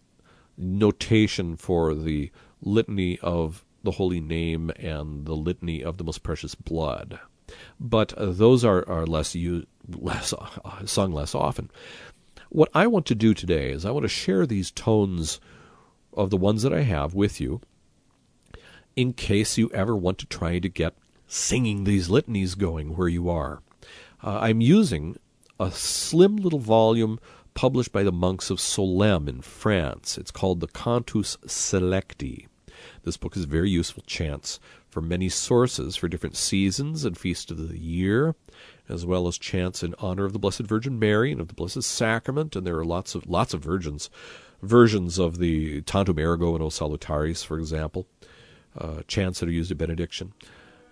notation 0.58 1.56
for 1.56 1.94
the 1.94 2.32
litany 2.60 3.20
of 3.20 3.64
the 3.84 3.92
holy 3.92 4.20
name 4.20 4.72
and 4.80 5.24
the 5.24 5.36
litany 5.36 5.84
of 5.84 5.96
the 5.96 6.02
most 6.04 6.24
precious 6.24 6.56
blood. 6.56 7.20
But 7.78 8.12
uh, 8.14 8.32
those 8.32 8.64
are, 8.64 8.84
are 8.88 9.06
less, 9.06 9.36
used, 9.36 9.68
less 9.88 10.32
uh, 10.32 10.84
sung 10.86 11.12
less 11.12 11.36
often. 11.36 11.70
What 12.48 12.68
I 12.74 12.88
want 12.88 13.06
to 13.06 13.14
do 13.14 13.32
today 13.32 13.70
is 13.70 13.86
I 13.86 13.92
want 13.92 14.02
to 14.02 14.08
share 14.08 14.44
these 14.44 14.72
tones 14.72 15.38
of 16.12 16.30
the 16.30 16.36
ones 16.36 16.64
that 16.64 16.72
I 16.72 16.82
have 16.82 17.14
with 17.14 17.40
you 17.40 17.60
in 18.96 19.12
case 19.12 19.58
you 19.58 19.70
ever 19.72 19.94
want 19.94 20.18
to 20.18 20.26
try 20.26 20.58
to 20.58 20.68
get 20.68 20.94
singing 21.28 21.84
these 21.84 22.08
litanies 22.08 22.54
going 22.54 22.96
where 22.96 23.08
you 23.08 23.28
are. 23.28 23.62
Uh, 24.24 24.38
I'm 24.40 24.62
using 24.62 25.16
a 25.60 25.70
slim 25.70 26.36
little 26.36 26.58
volume 26.58 27.20
published 27.54 27.92
by 27.92 28.02
the 28.02 28.12
monks 28.12 28.50
of 28.50 28.58
Solesmes 28.58 29.28
in 29.28 29.40
France. 29.42 30.18
It's 30.18 30.30
called 30.30 30.60
the 30.60 30.68
Cantus 30.68 31.36
Selecti. 31.46 32.46
This 33.04 33.16
book 33.16 33.36
is 33.36 33.44
a 33.44 33.48
very 33.48 33.70
useful 33.70 34.02
chance 34.06 34.58
for 34.88 35.00
many 35.00 35.28
sources 35.28 35.96
for 35.96 36.08
different 36.08 36.36
seasons 36.36 37.04
and 37.04 37.18
feasts 37.18 37.50
of 37.50 37.68
the 37.68 37.78
year, 37.78 38.34
as 38.88 39.04
well 39.04 39.28
as 39.28 39.38
chants 39.38 39.82
in 39.82 39.94
honor 39.98 40.24
of 40.24 40.32
the 40.32 40.38
Blessed 40.38 40.60
Virgin 40.60 40.98
Mary 40.98 41.32
and 41.32 41.40
of 41.40 41.48
the 41.48 41.54
Blessed 41.54 41.82
Sacrament. 41.82 42.56
And 42.56 42.66
there 42.66 42.78
are 42.78 42.84
lots 42.84 43.14
of 43.14 43.26
lots 43.26 43.52
of 43.52 43.62
virgins, 43.62 44.10
versions 44.62 45.18
of 45.18 45.38
the 45.38 45.82
Tantum 45.82 46.18
Ergo 46.18 46.54
and 46.54 46.62
O 46.62 46.68
Salutaris, 46.68 47.44
for 47.44 47.58
example, 47.58 48.06
uh, 48.78 49.02
chants 49.06 49.40
that 49.40 49.48
are 49.48 49.52
used 49.52 49.70
at 49.70 49.78
benediction. 49.78 50.32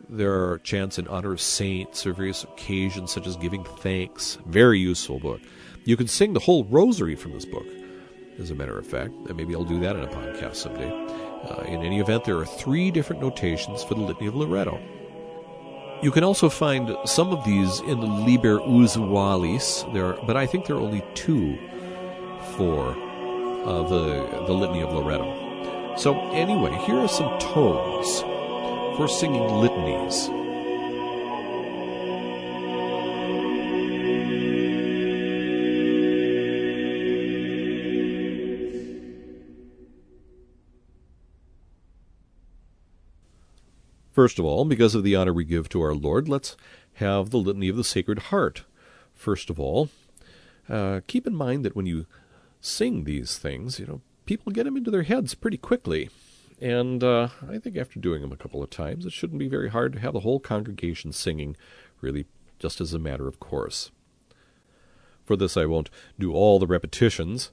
There 0.08 0.50
are 0.50 0.58
chants 0.58 0.98
in 0.98 1.08
honor 1.08 1.32
of 1.32 1.40
saints 1.40 2.06
or 2.06 2.12
various 2.12 2.44
occasions, 2.44 3.12
such 3.12 3.26
as 3.26 3.36
giving 3.36 3.64
thanks. 3.64 4.38
Very 4.46 4.78
useful 4.78 5.18
book. 5.18 5.40
You 5.84 5.96
can 5.96 6.08
sing 6.08 6.32
the 6.32 6.40
whole 6.40 6.64
rosary 6.64 7.14
from 7.14 7.32
this 7.32 7.44
book, 7.44 7.66
as 8.38 8.50
a 8.50 8.54
matter 8.54 8.78
of 8.78 8.86
fact. 8.86 9.12
And 9.28 9.36
maybe 9.36 9.54
I'll 9.54 9.64
do 9.64 9.80
that 9.80 9.96
in 9.96 10.02
a 10.02 10.08
podcast 10.08 10.56
someday. 10.56 10.90
Uh, 11.48 11.62
in 11.62 11.82
any 11.82 12.00
event, 12.00 12.24
there 12.24 12.38
are 12.38 12.46
three 12.46 12.90
different 12.90 13.22
notations 13.22 13.82
for 13.82 13.94
the 13.94 14.00
Litany 14.00 14.26
of 14.26 14.34
Loretto. 14.34 14.80
You 16.02 16.10
can 16.10 16.24
also 16.24 16.48
find 16.50 16.94
some 17.06 17.32
of 17.32 17.44
these 17.44 17.80
in 17.80 18.00
the 18.00 18.06
Liber 18.06 18.58
Usualis, 18.60 19.90
there, 19.94 20.06
are, 20.06 20.26
but 20.26 20.36
I 20.36 20.46
think 20.46 20.66
there 20.66 20.76
are 20.76 20.80
only 20.80 21.02
two 21.14 21.56
for 22.56 22.90
uh, 23.64 23.88
the 23.88 24.44
the 24.46 24.52
Litany 24.52 24.82
of 24.82 24.92
Loretto. 24.92 25.43
So 25.96 26.30
anyway, 26.32 26.76
here 26.84 26.98
are 26.98 27.08
some 27.08 27.38
tones 27.38 28.20
for 28.96 29.08
singing 29.08 29.42
litanies. 29.42 30.28
First 44.10 44.38
of 44.38 44.44
all, 44.44 44.64
because 44.64 44.94
of 44.94 45.02
the 45.02 45.16
honor 45.16 45.32
we 45.32 45.44
give 45.44 45.68
to 45.70 45.80
our 45.80 45.94
Lord, 45.94 46.28
let's 46.28 46.56
have 46.94 47.30
the 47.30 47.38
Litany 47.38 47.68
of 47.68 47.76
the 47.76 47.82
Sacred 47.82 48.18
Heart. 48.30 48.64
First 49.12 49.48
of 49.48 49.58
all, 49.58 49.88
uh, 50.68 51.00
keep 51.06 51.26
in 51.26 51.34
mind 51.34 51.64
that 51.64 51.74
when 51.74 51.86
you 51.86 52.06
sing 52.60 53.04
these 53.04 53.38
things, 53.38 53.80
you 53.80 53.86
know, 53.86 54.00
people 54.26 54.52
get 54.52 54.64
them 54.64 54.76
into 54.76 54.90
their 54.90 55.02
heads 55.02 55.34
pretty 55.34 55.58
quickly. 55.58 56.10
And 56.60 57.02
uh, 57.02 57.28
I 57.48 57.58
think 57.58 57.76
after 57.76 57.98
doing 57.98 58.22
them 58.22 58.32
a 58.32 58.36
couple 58.36 58.62
of 58.62 58.70
times, 58.70 59.04
it 59.04 59.12
shouldn't 59.12 59.38
be 59.38 59.48
very 59.48 59.70
hard 59.70 59.92
to 59.94 60.00
have 60.00 60.12
the 60.12 60.20
whole 60.20 60.40
congregation 60.40 61.12
singing, 61.12 61.56
really 62.00 62.26
just 62.58 62.80
as 62.80 62.94
a 62.94 62.98
matter 62.98 63.28
of 63.28 63.40
course. 63.40 63.90
For 65.24 65.36
this, 65.36 65.56
I 65.56 65.66
won't 65.66 65.90
do 66.18 66.32
all 66.32 66.58
the 66.58 66.66
repetitions, 66.66 67.50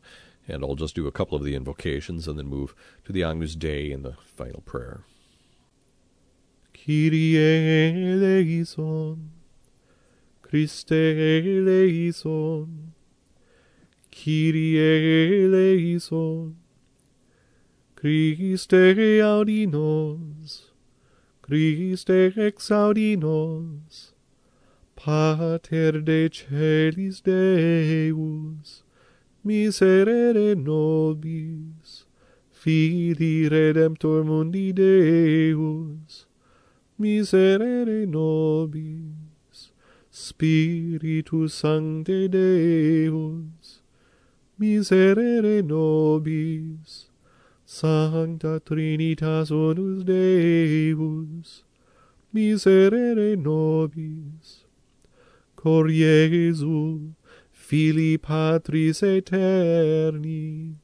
and 0.48 0.64
I'll 0.64 0.76
just 0.76 0.96
do 0.96 1.08
a 1.08 1.12
couple 1.12 1.38
of 1.38 1.44
the 1.44 1.56
invocations 1.56 2.28
and 2.28 2.38
then 2.38 2.48
move 2.48 2.76
to 3.06 3.12
the 3.12 3.24
Agnus 3.24 3.56
Dei 3.56 3.92
and 3.92 4.06
the 4.06 4.16
final 4.26 4.62
prayer. 4.62 5.04
Kyrie 6.74 7.38
eleison, 7.38 9.32
Christe 10.42 10.92
eleison, 10.92 12.94
Kyrie 14.12 15.46
eleison, 15.46 16.58
Christe 18.02 19.22
audi 19.22 19.68
nos, 19.68 20.72
Christe 21.44 22.34
exaudi 22.36 23.16
nos, 23.16 24.16
Pater 24.96 26.02
de 26.02 26.28
celis 26.28 27.22
Deus, 27.22 28.82
miserere 29.46 30.56
nobis, 30.56 32.06
Fili 32.50 33.48
redemptor 33.48 34.24
mundi 34.26 34.72
Deus, 34.74 36.26
miserere 36.98 38.08
nobis, 38.08 39.70
Spiritus 40.10 41.54
Sancte 41.54 42.28
Deus, 42.28 43.84
miserere 44.58 45.62
nobis, 45.62 47.11
Sancta 47.74 48.60
Trinitas 48.60 49.50
unus 49.50 50.04
Deus, 50.04 51.64
miserere 52.34 53.38
nobis. 53.38 54.66
Cor 55.56 55.86
Iesu, 55.86 57.14
Filii 57.50 58.18
Patris 58.18 59.02
Eterni, 59.02 60.76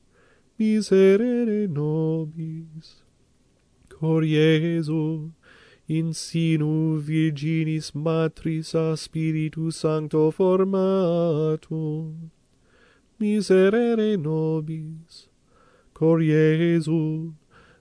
miserere 0.57 1.67
nobis. 1.67 3.03
Cor 3.89 4.21
Iesu, 4.21 5.33
in 5.89 6.13
sinu 6.13 7.01
Virginis 7.01 7.93
Matris 7.93 8.73
a 8.73 8.95
Spiritu 8.95 9.71
Sancto 9.71 10.31
formatum, 10.31 12.29
miserere 13.19 14.15
nobis. 14.15 15.27
Cor 15.97 16.19
Iesu, 16.19 17.33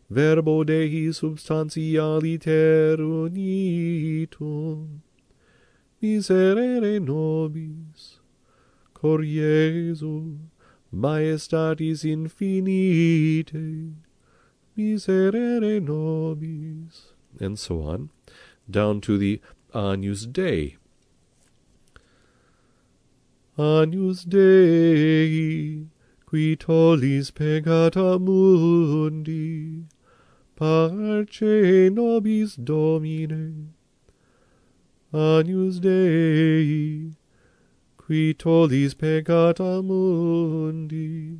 verbo 0.08 0.64
Dei 0.64 1.12
substantialiter 1.12 2.98
unitum, 2.98 5.02
miserere 6.02 6.98
nobis, 6.98 8.20
cor 8.94 9.18
Iesu, 9.18 10.38
maestatis 10.90 12.06
infinite, 12.06 13.52
miserere 14.74 15.78
nobis, 15.78 17.12
and 17.38 17.58
so 17.58 17.82
on, 17.82 18.08
down 18.70 19.02
to 19.02 19.18
the 19.18 19.42
Agnus 19.74 20.24
Dei. 20.24 20.78
Agnus 23.58 24.24
Dei, 24.24 25.84
qui 26.28 26.56
tollis 26.56 27.30
peccata 27.30 28.18
mundi, 28.18 29.84
parce 30.56 31.40
nobis 31.94 32.56
Domine, 32.56 33.72
agnus 35.12 35.78
Dei, 35.78 37.12
qui 37.96 38.34
tollis 38.34 38.94
peccata 38.94 39.80
mundi, 39.84 41.38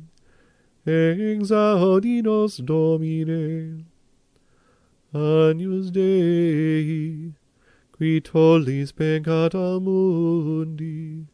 exaudi 0.85 2.21
nos 2.23 2.57
Domine, 2.57 3.83
agnus 5.13 5.91
Dei, 5.91 7.33
qui 7.91 8.21
tollis 8.21 8.93
peccata 8.93 9.81
mundi, 9.81 11.25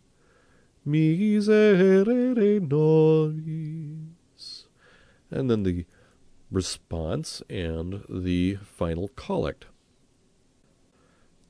miserere 0.86 2.60
nobis. 2.60 4.14
and 5.32 5.50
then 5.50 5.64
the 5.64 5.86
response 6.52 7.42
and 7.50 8.04
the 8.08 8.58
final 8.64 9.08
collect. 9.16 9.66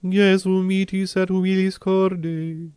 Jesu 0.07 0.63
mitis 0.63 1.15
et 1.17 1.29
humilis 1.29 1.79
corde, 1.79 2.71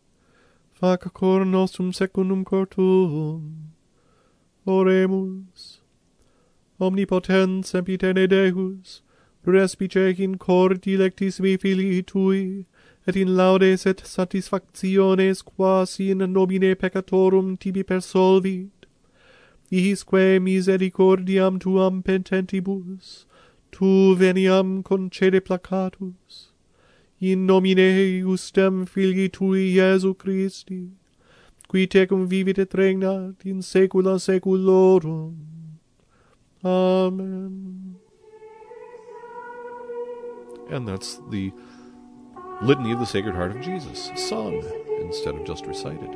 fac 0.73 1.13
cor 1.13 1.45
nostrum 1.45 1.93
secundum 1.93 2.43
cor 2.45 2.65
tuum. 2.65 3.71
Oremus. 4.65 5.79
Omnipotens 6.79 7.71
sempiterne 7.71 8.27
Deus, 8.27 9.01
respice 9.45 10.19
in 10.19 10.37
cor 10.37 10.69
dilectis 10.69 11.39
vi 11.39 11.57
filii 11.57 12.01
tui, 12.01 12.65
et 13.07 13.15
in 13.15 13.37
laudes 13.37 13.85
et 13.85 14.01
satisfactiones 14.05 15.41
quasi 15.41 16.11
in 16.11 16.17
nomine 16.33 16.75
peccatorum 16.75 17.57
tibi 17.57 17.83
persolvit, 17.83 18.85
ihisque 19.71 20.39
misericordiam 20.41 21.57
tuam 21.57 22.03
pententibus, 22.03 23.25
tu 23.71 24.15
veniam 24.15 24.83
concede 24.83 25.39
placatus, 25.39 26.51
in 27.21 27.45
nomine 27.45 28.21
justem 28.21 28.85
Filii 28.85 29.29
Tui 29.29 29.73
Iesu 29.77 30.13
Christi, 30.13 30.89
qui 31.69 31.87
tecum 31.87 32.27
vivit 32.27 32.59
et 32.59 32.73
regnat 32.73 33.45
in 33.45 33.61
saecula 33.61 34.19
saeculorum. 34.19 35.35
Amen. 36.63 37.95
And 40.69 40.85
that's 40.85 41.21
the 41.29 41.53
Litany 42.61 42.91
of 42.91 42.99
the 42.99 43.05
Sacred 43.05 43.35
Heart 43.35 43.51
of 43.51 43.61
Jesus, 43.61 44.11
sung 44.15 44.63
instead 44.99 45.35
of 45.35 45.45
just 45.45 45.67
recited. 45.67 46.09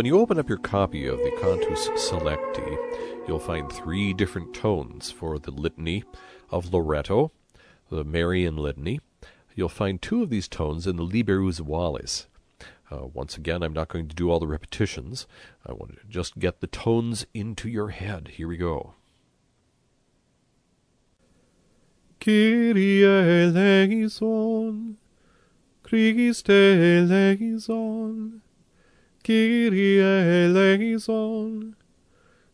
When 0.00 0.06
you 0.06 0.18
open 0.18 0.38
up 0.38 0.48
your 0.48 0.56
copy 0.56 1.06
of 1.06 1.18
the 1.18 1.30
Cantus 1.42 1.88
Selecti, 1.90 2.74
you'll 3.28 3.38
find 3.38 3.70
three 3.70 4.14
different 4.14 4.54
tones 4.54 5.10
for 5.10 5.38
the 5.38 5.50
Litany 5.50 6.04
of 6.48 6.72
Loreto, 6.72 7.32
the 7.90 8.02
Marian 8.02 8.56
Litany. 8.56 9.00
You'll 9.54 9.68
find 9.68 10.00
two 10.00 10.22
of 10.22 10.30
these 10.30 10.48
tones 10.48 10.86
in 10.86 10.96
the 10.96 11.02
Liber 11.02 11.38
Usualis. 11.38 12.28
Uh, 12.90 13.08
once 13.12 13.36
again, 13.36 13.62
I'm 13.62 13.74
not 13.74 13.88
going 13.88 14.08
to 14.08 14.14
do 14.14 14.30
all 14.30 14.40
the 14.40 14.46
repetitions. 14.46 15.26
I 15.66 15.74
want 15.74 16.00
to 16.00 16.06
just 16.08 16.38
get 16.38 16.62
the 16.62 16.66
tones 16.66 17.26
into 17.34 17.68
your 17.68 17.88
head. 17.88 18.28
Here 18.36 18.48
we 18.48 18.56
go. 18.56 18.94
Kyrie 22.20 23.04
eleison, 23.04 24.96
Christe 25.82 26.48
eleison, 26.48 28.40
Kyrie 29.22 30.00
eleison, 30.00 31.76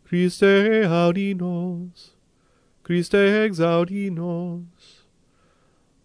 Christe 0.05 0.85
audi 0.85 1.33
nos, 1.33 2.15
Christe 2.83 3.15
exaudi 3.15 4.11
nos. 4.11 5.05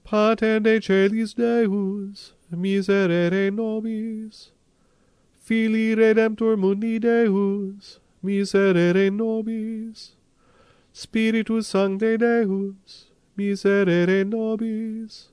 Pater 0.04 0.60
de 0.60 0.80
celis 0.80 1.34
Deus, 1.34 2.34
miserere 2.52 3.50
nobis, 3.50 4.52
Filii 5.40 5.96
redemptor 5.96 6.58
mundi 6.58 7.00
Deus, 7.00 8.00
miserere 8.22 9.10
nobis, 9.10 10.16
Spiritus 10.94 11.68
Sancte 11.68 12.18
Deus, 12.20 13.08
miserere 13.36 14.24
nobis, 14.24 15.30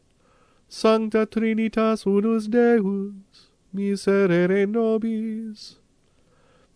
Sancta 0.69 1.27
Trinitas 1.27 2.07
unus 2.07 2.49
Deus, 2.49 3.48
miserere 3.75 4.67
nobis. 4.67 5.77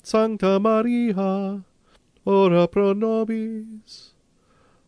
Sancta 0.03 0.59
Maria, 0.59 1.65
ora 2.27 2.67
pro 2.69 2.93
nobis. 2.93 4.15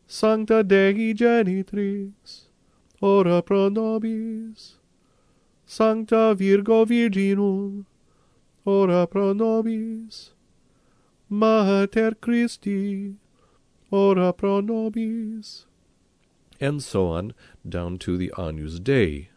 Sancta 0.06 0.62
Dei 0.62 1.14
Genitrix, 1.14 2.48
ora 3.00 3.42
pro 3.42 3.68
nobis. 3.68 4.78
Sancta 5.66 6.34
Virgo 6.34 6.84
Virginum, 6.84 7.86
ora 8.64 9.06
pro 9.06 9.32
nobis. 9.32 10.32
Mater 11.28 12.14
Christi, 12.14 13.14
ora 13.90 14.32
pro 14.32 14.60
nobis. 14.60 15.66
And 16.60 16.82
so 16.82 17.08
on, 17.08 17.34
down 17.68 17.98
to 17.98 18.16
the 18.16 18.32
Agnus 18.36 18.78
Dei. 18.78 19.30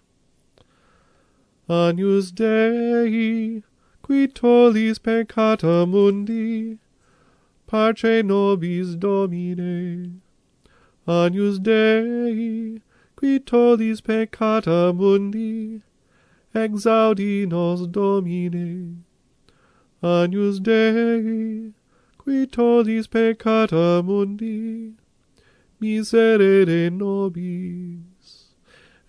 Agnus 1.70 2.32
Dei, 2.32 3.62
qui 4.02 4.28
tollis 4.30 5.00
peccata 5.00 5.86
mundi, 5.86 6.78
parce 7.66 8.24
nobis 8.24 8.96
Domine. 8.96 10.22
Agnus 11.06 11.60
Dei, 11.60 12.82
qui 13.18 13.40
tollis 13.40 14.00
peccata 14.00 14.94
mundi, 14.96 15.82
exaudi 16.56 17.46
nos 17.46 17.86
Domine. 17.86 19.04
Agnus 20.02 20.62
Dei, 20.62 21.74
qui 22.18 22.46
tollis 22.48 23.08
peccata 23.10 24.02
mundi, 24.06 24.94
miserere 25.82 26.90
nobis. 26.90 28.54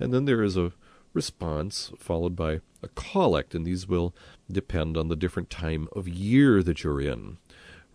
And 0.01 0.13
then 0.13 0.25
there 0.25 0.43
is 0.43 0.57
a 0.57 0.73
response 1.19 1.91
followed 1.99 2.37
by 2.37 2.61
a 2.81 2.89
collect, 2.95 3.53
and 3.53 3.67
these 3.67 3.89
will 3.89 4.15
depend 4.51 4.97
on 4.97 5.09
the 5.09 5.17
different 5.17 5.51
time 5.51 5.89
of 5.99 6.07
year 6.07 6.63
that 6.63 6.85
you're 6.85 7.01
in. 7.01 7.39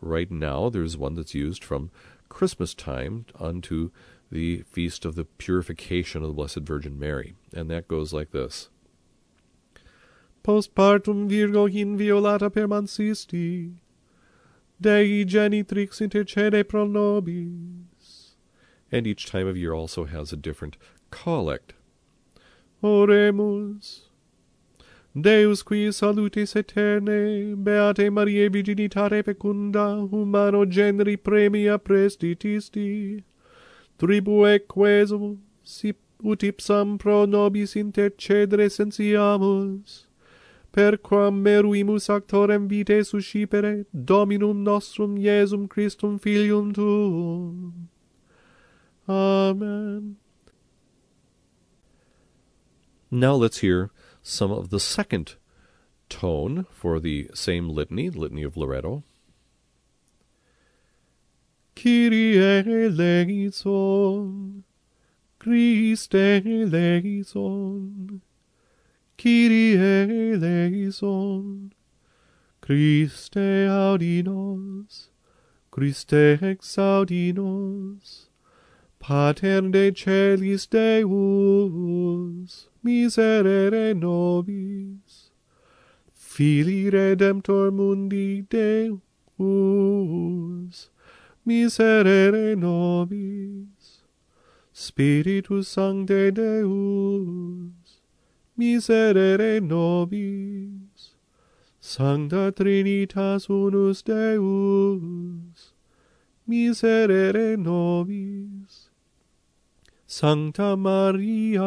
Right 0.02 0.30
now, 0.30 0.70
there's 0.70 0.98
one 0.98 1.16
that's 1.16 1.34
used 1.34 1.64
from 1.64 1.90
Christmas 2.28 2.74
time 2.74 3.26
unto 3.40 3.92
the 4.30 4.64
feast 4.74 5.06
of 5.06 5.16
the 5.16 5.24
purification 5.24 6.22
of 6.22 6.28
the 6.28 6.34
Blessed 6.34 6.66
Virgin 6.72 7.00
Mary, 7.00 7.34
and 7.56 7.70
that 7.70 7.88
goes 7.88 8.12
like 8.12 8.32
this. 8.32 8.68
Post 10.44 10.76
partum 10.76 11.30
Virgo 11.30 11.70
inviolata 11.70 12.50
permansisti, 12.50 13.72
Dei 14.82 15.24
genitrix 15.24 16.02
intercede 16.02 16.68
pro 16.68 16.86
nobis. 16.86 18.36
And 18.92 19.08
each 19.08 19.28
time 19.28 19.48
of 19.48 19.56
year 19.56 19.74
also 19.74 20.04
has 20.04 20.34
a 20.34 20.44
different 20.48 20.76
collect. 21.10 21.74
Oremus. 22.84 24.10
Deus 25.16 25.64
qui 25.64 25.92
salutis 25.92 26.56
eterne, 26.56 27.56
Beate 27.56 28.10
Mariae 28.10 28.50
virginitate 28.50 29.24
fecunda, 29.24 29.96
humano 30.12 30.66
generi 30.66 31.16
premia 31.16 31.78
prestitisti, 31.78 33.24
tribue 33.98 34.60
quesum, 34.60 35.38
si 35.64 35.94
ut 36.24 36.40
ipsam 36.40 36.98
pro 36.98 37.26
nobis 37.26 37.76
intercedere 37.76 38.70
sensiamus, 38.70 40.08
per 40.72 40.98
quam 40.98 41.44
meruimus 41.44 42.10
actorem 42.10 42.68
vitae 42.68 43.04
suscipere, 43.04 43.86
Dominum 43.94 44.64
nostrum 44.64 45.16
Iesum 45.16 45.70
Christum 45.70 46.20
Filium 46.20 46.74
Tuum. 46.74 47.88
Amen. 49.08 50.18
Now 53.14 53.36
let's 53.36 53.60
hear 53.60 53.92
some 54.24 54.52
of 54.52 54.72
the 54.72 54.80
second 54.80 55.36
tone 56.10 56.66
for 56.72 57.00
the 57.00 57.30
same 57.36 57.70
litany, 57.70 58.10
Litany 58.10 58.42
of 58.42 58.58
Loreto. 58.58 59.04
Kyrie 61.76 62.40
eleison, 62.40 64.64
Christe 65.38 66.16
eleison, 66.16 68.24
Kyrie 69.16 69.78
eleison, 69.78 71.72
Christe 72.62 73.38
audi 73.38 74.24
nos, 74.24 75.10
Christe 75.70 76.40
exaudi 76.42 77.32
nos, 77.32 78.23
Pater 79.06 79.70
de 79.70 79.92
celis 79.92 80.66
Deus, 80.66 82.70
miserere 82.82 83.94
nobis, 83.94 85.30
Filii 86.14 86.90
redemptor 86.90 87.70
mundi 87.74 88.44
Deus, 88.50 89.02
miserere 91.46 92.56
nobis, 92.56 94.04
Spiritus 94.72 95.68
Sancte 95.68 96.32
Deus, 96.32 98.00
miserere 98.58 99.60
nobis, 99.60 101.16
Sancta 101.82 102.54
Trinitas 102.54 103.50
unus 103.50 104.02
Deus, 104.02 105.74
miserere 106.48 107.58
nobis, 107.58 108.83
Sancta 110.16 110.78
Maria, 110.78 111.60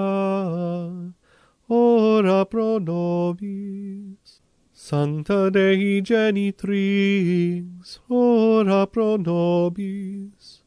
ora 1.68 2.46
pro 2.46 2.78
nobis. 2.78 4.40
Sancta 4.72 5.50
Dei 5.50 6.00
Genitrix, 6.00 7.98
ora 8.08 8.86
pro 8.86 9.16
nobis. 9.16 10.62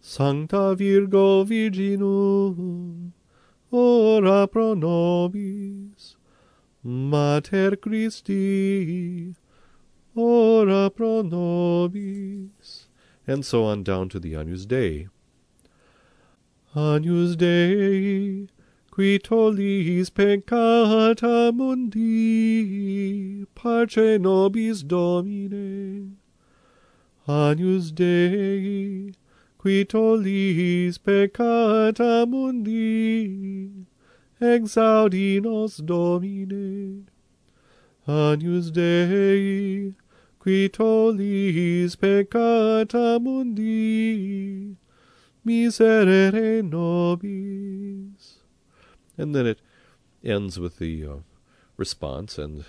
Sancta 0.00 0.76
Virgo 0.76 1.42
Virginum, 1.44 3.12
ora 3.72 4.46
pro 4.46 4.74
nobis. 4.74 6.16
Mater 6.84 7.76
Christi, 7.76 9.34
ora 10.14 10.88
pro 10.88 11.22
nobis. 11.22 12.86
And 13.26 13.44
so 13.44 13.64
on 13.64 13.82
down 13.82 14.08
to 14.10 14.20
the 14.20 14.36
Agnus 14.36 14.66
Dei. 14.66 15.08
Agnus 16.76 17.36
Dei, 17.36 18.48
qui 18.90 19.20
tollis 19.20 20.10
peccata 20.10 21.52
mundi, 21.52 23.46
parce 23.54 24.18
nobis 24.18 24.82
Domine. 24.82 26.16
Agnus 27.28 27.92
Dei, 27.92 29.12
qui 29.56 29.84
tollis 29.84 30.98
peccata 30.98 32.26
mundi, 32.26 33.86
exaudi 34.40 35.40
nos 35.40 35.76
Domine. 35.76 37.06
Agnus 38.08 38.72
Dei, 38.72 39.94
qui 40.40 40.68
tollis 40.70 41.94
peccata 41.94 43.20
mundi, 43.20 44.74
miserere 45.44 46.62
nobis. 46.62 48.38
And 49.16 49.34
then 49.34 49.46
it 49.46 49.60
ends 50.24 50.58
with 50.58 50.78
the 50.78 51.06
uh, 51.06 51.16
response 51.76 52.38
and 52.38 52.64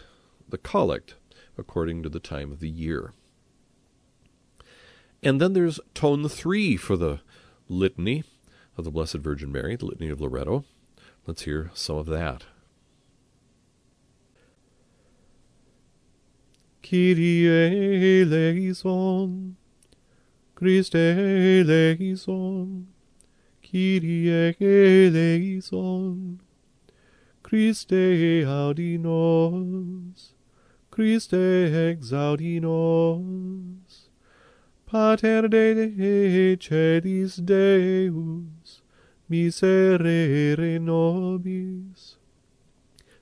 the 0.48 0.58
collect 0.58 1.16
according 1.58 2.04
to 2.04 2.10
the 2.10 2.20
time 2.20 2.52
of 2.52 2.60
the 2.60 2.70
year. 2.70 3.14
And 5.24 5.42
then 5.42 5.54
there's 5.54 5.80
tone 5.94 6.28
three 6.30 6.78
for 6.78 6.96
the 6.96 7.22
litany 7.68 8.24
of 8.78 8.84
the 8.84 8.92
Blessed 8.92 9.16
Virgin 9.16 9.52
Mary, 9.52 9.76
the 9.76 9.86
Litany 9.86 10.10
of 10.10 10.22
Loretto. 10.22 10.66
Let's 11.26 11.44
hear 11.44 11.72
some 11.74 11.98
of 11.98 12.06
that. 12.08 12.44
Kyrie 16.84 18.22
eleison, 18.22 19.58
Christe 20.56 20.96
eleison, 20.96 22.88
Kyrie 23.62 24.56
eleison, 24.58 26.40
Christe 27.44 28.46
audi 28.48 28.98
nos, 28.98 30.34
Christe 30.90 31.36
exaudi 31.36 32.62
nos, 32.62 34.10
Pater 34.86 35.50
de 35.50 36.58
celis 36.58 37.36
Deus, 37.36 38.82
miserere 39.30 40.80
nobis, 40.80 42.18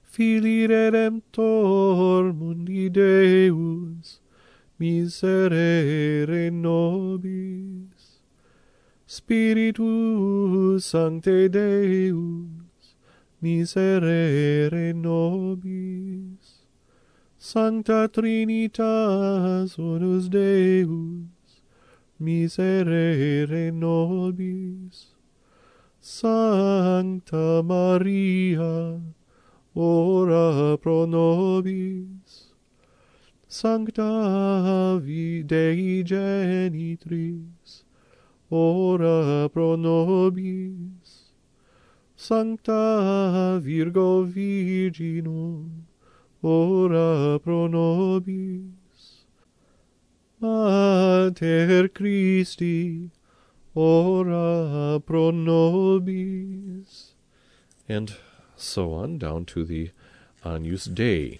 Fili 0.03 0.67
redemptor 0.67 2.31
mundi 2.31 2.89
Deus, 2.89 4.22
miserere 4.83 6.51
nobis. 6.51 8.19
Spiritus 9.07 10.83
Sancte 10.83 11.47
Deus, 11.47 12.95
miserere 13.41 14.91
nobis. 14.93 16.67
Sancta 17.37 18.09
Trinitas 18.11 19.77
unus 19.79 20.27
Deus, 20.27 21.61
miserere 22.19 23.71
nobis. 23.71 25.15
Sancta 26.01 27.63
Maria, 27.63 28.99
ora 29.73 30.77
pro 30.77 31.05
nobis, 31.05 32.22
Sancta 33.53 34.99
Dei 34.99 36.03
Genitrix, 36.03 37.83
ora 38.49 39.47
pro 39.47 39.75
nobis. 39.75 41.31
Sancta 42.15 43.59
Virgo 43.61 44.23
Virginum, 44.23 45.85
ora 46.41 47.39
pro 47.41 47.67
nobis. 47.67 49.27
Mater 50.39 51.89
Christi, 51.89 53.11
ora 53.75 54.99
pro 54.99 55.29
nobis. 55.29 57.13
And 57.87 58.15
so 58.55 58.93
on 58.93 59.19
down 59.19 59.45
to 59.45 59.63
the 59.63 59.91
Agnus 60.43 60.85
Dei. 60.85 61.39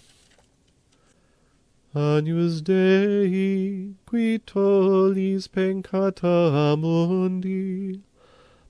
Agnus 1.96 2.64
Dei, 2.64 3.94
qui 4.08 4.40
tollis 4.40 5.48
peccata 5.48 6.76
mundi, 6.76 8.02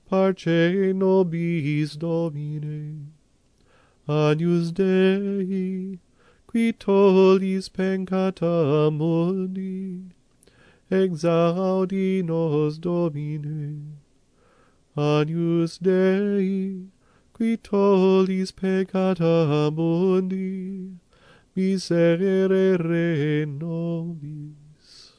parce 0.09 0.93
nobis 0.93 1.95
Domine. 1.95 3.13
Agnus 4.09 4.73
Dei, 4.73 5.99
qui 6.45 6.73
tollis 6.73 7.69
peccata 7.69 8.91
mundi, 8.91 10.01
exaudi 10.91 12.21
nos 12.25 12.77
Domine. 12.77 13.99
Agnus 14.97 15.77
Dei, 15.77 16.89
qui 17.31 17.55
tollis 17.55 18.51
peccata 18.51 19.71
mundi, 19.71 20.99
miserere 21.55 23.45
nobis. 23.45 25.13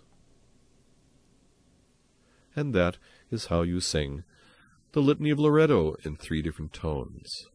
And 2.57 2.75
that 2.75 2.99
is 3.31 3.47
how 3.47 3.63
you 3.63 3.81
sing 3.81 4.25
the 4.93 5.01
Litany 5.03 5.31
of 5.31 5.41
Loretto 5.41 5.97
in 6.05 6.17
three 6.17 6.41
different 6.41 6.73
tones. 6.73 7.49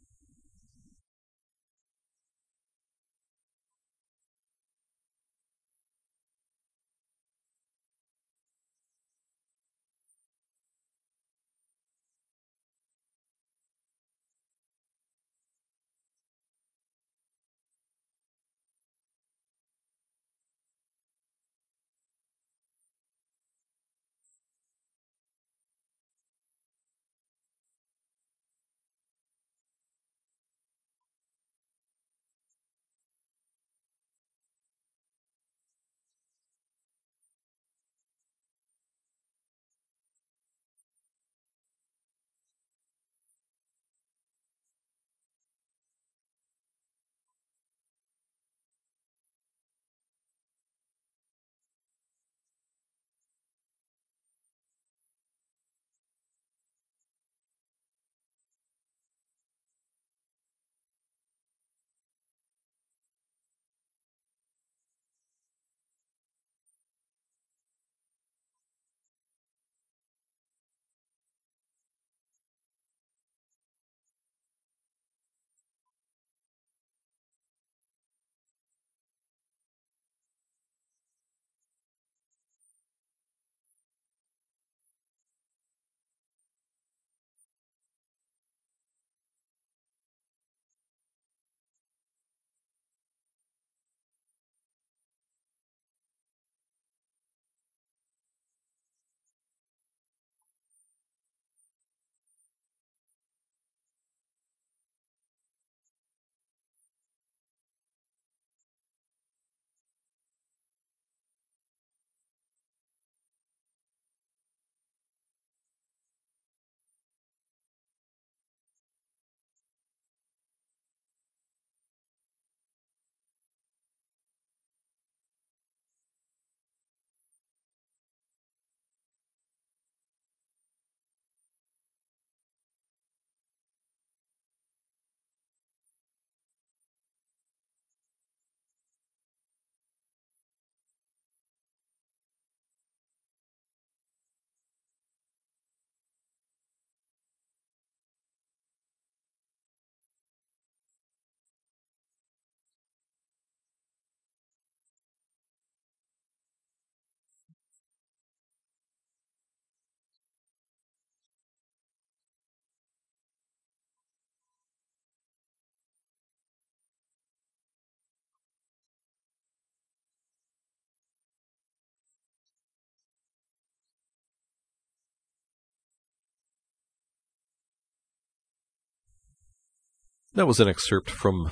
That 180.39 180.47
was 180.47 180.61
an 180.61 180.69
excerpt 180.69 181.09
from 181.09 181.51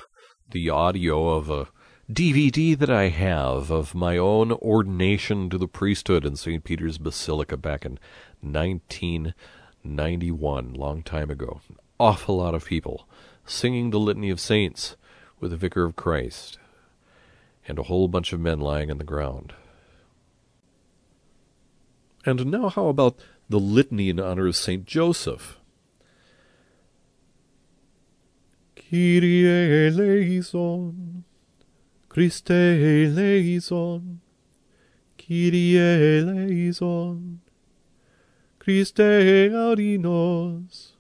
the 0.50 0.70
audio 0.70 1.32
of 1.32 1.50
a 1.50 1.68
DVD 2.10 2.80
that 2.80 2.90
I 2.90 3.10
have 3.10 3.70
of 3.70 3.94
my 3.94 4.16
own 4.16 4.54
ordination 4.54 5.50
to 5.50 5.58
the 5.58 5.68
priesthood 5.68 6.24
in 6.24 6.38
St. 6.38 6.64
Peter's 6.64 6.98
Basilica 6.98 7.58
back 7.58 7.86
in 7.86 8.00
1991, 8.40 10.74
long 10.74 11.04
time 11.04 11.30
ago. 11.30 11.60
An 11.68 11.76
awful 12.00 12.38
lot 12.38 12.56
of 12.56 12.64
people 12.64 13.10
singing 13.46 13.90
the 13.90 14.00
Litany 14.00 14.30
of 14.30 14.40
Saints 14.40 14.96
with 15.42 15.52
the 15.52 15.58
Vicar 15.58 15.84
of 15.84 15.98
Christ, 15.98 16.58
and 17.68 17.78
a 17.78 17.84
whole 17.84 18.08
bunch 18.08 18.32
of 18.32 18.40
men 18.40 18.62
lying 18.62 18.90
on 18.90 19.00
the 19.00 19.04
ground. 19.04 19.52
And 22.26 22.46
now, 22.46 22.70
how 22.70 22.88
about 22.88 23.20
the 23.50 23.60
litany 23.60 24.08
in 24.08 24.22
honor 24.22 24.48
of 24.48 24.56
St. 24.56 24.86
Joseph? 24.86 25.60
Kyrie 28.90 29.90
eleison, 29.90 31.26
Christe 32.08 32.52
eleison, 32.52 34.22
Kyrie 35.18 35.76
eleison, 35.76 37.42
Christe 38.60 39.52
audi 39.54 39.98
nos, 39.98 40.94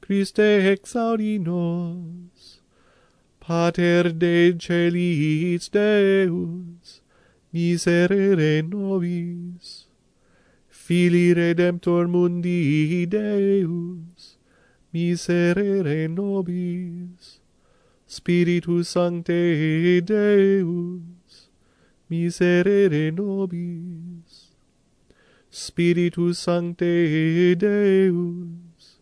Christe 0.00 0.40
exaudi 0.72 1.38
nos, 1.38 2.58
Pater 3.38 4.12
de 4.12 4.56
celis 4.58 5.68
Deus, 5.68 7.00
miserere 7.52 8.62
nobis, 8.62 9.86
Fili 10.68 11.32
redemptor 11.32 12.08
mundi 12.08 13.06
Deus, 13.06 14.29
miserere 14.92 16.08
nobis. 16.08 17.40
Spiritus 18.06 18.88
Sancte 18.88 20.00
Deus, 20.04 21.48
miserere 22.10 23.12
nobis. 23.12 24.50
Spiritus 25.48 26.38
Sancte 26.40 27.54
Deus, 27.56 28.98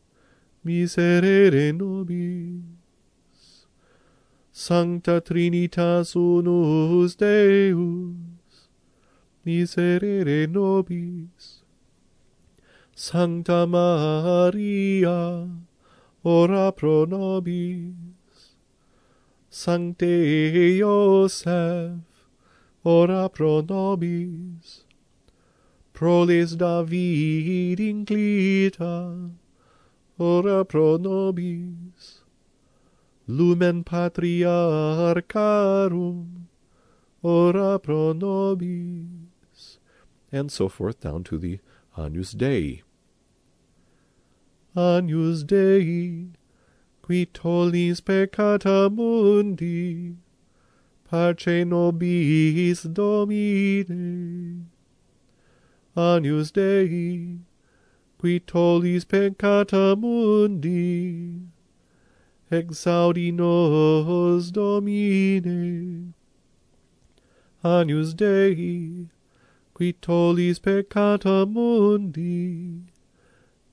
miserere 0.62 1.72
nobis. 1.72 2.64
Sancta 4.53 5.22
Trinitas 5.22 6.14
unus 6.14 7.16
Deus, 7.16 8.68
miserere 9.46 10.46
nobis. 10.46 11.62
Sancta 12.94 13.66
Maria, 13.66 15.48
ora 16.29 16.71
pro 16.71 17.07
nobis. 17.07 17.95
Sancte 19.49 20.77
Iosef, 20.77 22.01
ora 22.85 23.31
pro 23.31 23.62
nobis. 23.62 24.85
Proles 25.95 26.55
David 26.55 27.79
inclita, 27.79 29.31
ora 30.19 30.67
pro 30.67 30.99
nobis. 30.99 32.21
Lumen 33.27 33.83
patriarcharum, 33.83 36.49
ora 37.23 37.79
pro 37.79 38.12
nobis. 38.12 39.79
And 40.31 40.53
so 40.53 40.69
forth 40.69 41.01
down 41.01 41.25
to 41.25 41.38
the 41.38 41.59
Agnus 41.97 42.33
Dei 42.33 42.83
agnus 44.79 45.43
Dei, 45.43 46.29
qui 47.03 47.27
tollis 47.27 48.01
peccata 48.01 48.88
mundi, 48.88 50.14
parce 51.11 51.64
nobis 51.64 52.83
Domine. 52.85 54.67
Agnus 55.97 56.53
Dei, 56.53 57.41
qui 58.19 58.38
tollis 58.38 59.05
peccata 59.05 59.97
mundi, 59.97 61.41
exaudi 62.49 63.33
nos 63.33 64.53
Domine. 64.53 66.14
Agnus 67.64 68.14
Dei, 68.14 69.09
qui 69.75 69.93
tollis 69.95 70.61
peccata 70.61 71.45
mundi, 71.45 72.85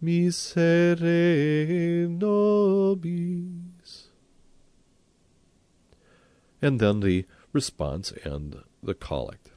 misere 0.06 2.08
nobis. 2.08 4.10
And 6.62 6.80
then 6.80 7.00
the 7.00 7.26
response 7.54 8.14
and 8.24 8.58
the 8.84 8.94
collect. 8.94 9.52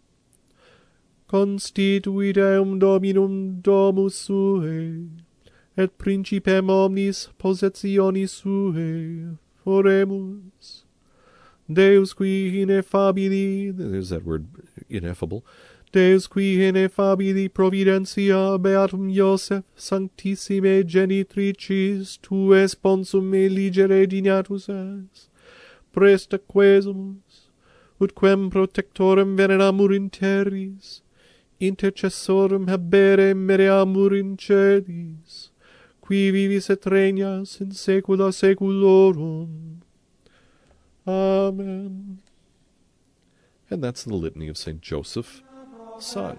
Constituit 1.28 2.36
eum 2.36 2.78
dominum 2.78 3.60
domus 3.60 4.14
sue, 4.14 5.10
et 5.76 5.98
principem 5.98 6.70
omnis 6.70 7.28
possessionis 7.38 8.30
sue, 8.30 9.36
oremus. 9.66 10.84
Deus 11.70 12.14
qui 12.14 12.64
ineffabili, 12.64 13.76
there's 13.76 14.08
that 14.08 14.24
word 14.24 14.46
ineffable, 14.88 15.44
Deus 15.92 16.26
qui 16.26 16.60
ineffabili 16.68 17.48
providentia 17.48 18.58
beatum 18.58 19.08
Iosef 19.08 19.64
sanctissime 19.76 20.84
genitricis 20.84 22.18
tuae 22.20 22.68
sponsum 22.68 23.32
eligere 23.34 24.06
dignatus 24.06 24.68
es, 24.68 25.28
presta 25.94 26.38
quesumus, 26.38 27.48
ut 28.00 28.14
quem 28.14 28.50
protectorem 28.50 29.36
veneramur 29.36 29.94
in 29.94 30.10
terris, 30.10 31.00
intercessorum 31.58 32.68
habere 32.68 33.32
mereamur 33.34 34.12
in 34.12 34.36
cedis, 34.36 35.50
qui 36.02 36.30
vivis 36.30 36.68
et 36.70 36.84
regnas 36.84 37.60
in 37.62 37.72
saecula 37.72 38.30
saeculorum. 38.30 39.80
Amen. 41.06 42.18
And 43.70 43.82
that's 43.82 44.04
the 44.04 44.14
Litany 44.14 44.48
of 44.48 44.58
St. 44.58 44.82
Joseph. 44.82 45.42
Sung. 46.00 46.38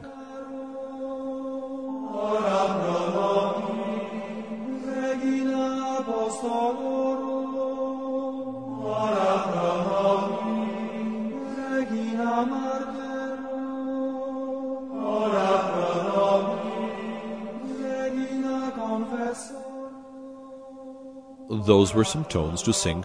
Those 21.49 21.93
were 21.93 22.03
some 22.03 22.25
tones 22.25 22.63
to 22.63 22.73
sing 22.73 23.03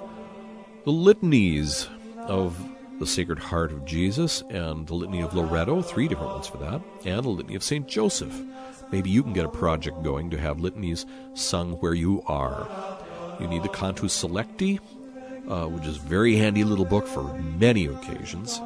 the 0.85 0.91
litanies 0.91 1.89
of 2.17 2.57
the 2.99 3.07
Sacred 3.07 3.39
Heart 3.39 3.73
of 3.73 3.85
Jesus 3.85 4.43
and 4.51 4.87
the 4.87 4.95
Litany 4.95 5.21
of 5.21 5.35
Loreto, 5.35 5.83
three 5.83 6.09
different 6.09 6.33
ones 6.33 6.47
for 6.47 6.59
that, 6.59 6.81
and 7.05 7.25
the 7.25 7.29
Litany 7.29 7.55
of 7.57 7.63
St. 7.63 7.87
Joseph. 7.89 8.41
Maybe 8.93 9.11
you 9.11 9.23
can 9.23 9.33
get 9.33 9.45
a 9.45 9.49
project 9.49 10.03
going 10.03 10.31
to 10.31 10.39
have 10.39 10.61
litanies 10.61 11.07
sung 11.35 11.73
where 11.75 11.95
you 11.95 12.23
are. 12.27 12.69
You 13.41 13.49
need 13.49 13.63
the 13.63 13.69
Cantus 13.69 14.23
Selecti, 14.23 14.79
uh, 15.49 15.67
which 15.67 15.87
is 15.87 15.97
a 15.97 16.01
very 16.01 16.37
handy 16.37 16.65
little 16.65 16.85
book 16.85 17.07
for 17.07 17.35
many 17.35 17.87
occasions, 17.87 18.61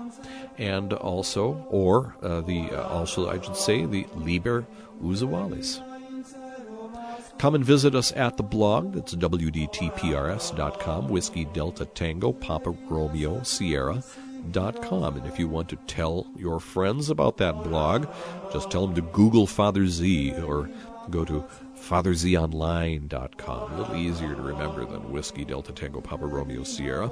and 0.59 0.93
also, 0.93 1.67
or 1.71 2.17
uh, 2.23 2.43
the 2.43 2.71
uh, 2.71 2.89
also 2.89 3.31
I 3.31 3.41
should 3.41 3.57
say 3.57 3.87
the 3.87 4.07
Liber 4.15 4.67
Usualis. 5.03 5.83
Come 7.39 7.55
and 7.55 7.65
visit 7.65 7.95
us 7.95 8.13
at 8.13 8.37
the 8.37 8.43
blog. 8.43 8.97
It's 8.97 9.15
wdtprs.com, 9.15 11.09
Whiskey 11.09 11.45
Delta 11.47 11.85
Tango, 11.87 12.33
Papa 12.33 12.71
Romeo 12.89 13.43
Sierra. 13.45 14.03
Dot 14.53 14.83
com. 14.83 15.17
And 15.17 15.27
if 15.27 15.39
you 15.39 15.49
want 15.49 15.69
to 15.71 15.77
tell 15.89 16.27
your 16.37 16.61
friends 16.61 17.11
about 17.11 17.37
that 17.39 17.65
blog, 17.65 18.07
just 18.53 18.71
tell 18.71 18.87
them 18.87 18.95
to 18.95 19.03
Google 19.03 19.47
Father 19.47 19.89
Z 19.89 20.33
or 20.41 20.71
go 21.11 21.25
to 21.25 21.45
FatherZOnline.com. 21.77 23.73
A 23.73 23.77
little 23.77 23.97
easier 23.97 24.35
to 24.35 24.43
remember 24.43 24.85
than 24.85 25.11
Whiskey 25.11 25.45
Delta 25.45 25.73
Tango 25.73 26.01
Papa 26.01 26.25
Romeo 26.27 26.63
Sierra. 26.63 27.11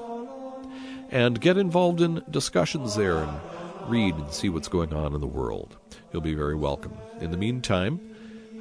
And 1.11 1.41
get 1.41 1.57
involved 1.59 2.01
in 2.01 2.23
discussions 2.31 2.95
there 2.95 3.19
and 3.19 3.41
read 3.87 4.15
and 4.15 4.33
see 4.33 4.49
what's 4.49 4.69
going 4.69 4.95
on 4.95 5.15
in 5.15 5.21
the 5.21 5.27
world. 5.27 5.77
You'll 6.12 6.23
be 6.23 6.35
very 6.35 6.55
welcome. 6.55 6.97
In 7.21 7.33
the 7.33 7.37
meantime, 7.37 8.01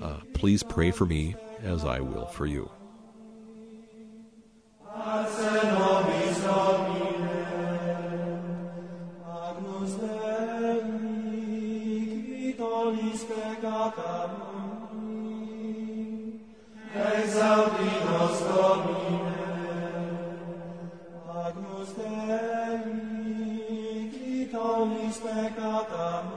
uh, 0.02 0.20
please 0.34 0.64
pray 0.64 0.92
for 0.92 1.06
me 1.06 1.36
as 1.66 1.84
I 1.84 2.00
will 2.00 2.28
for 2.28 2.46
you. 2.46 2.70
Agnus 21.46 21.94
Dei, 21.94 22.80
qui 24.10 24.46
peccata 25.20 26.35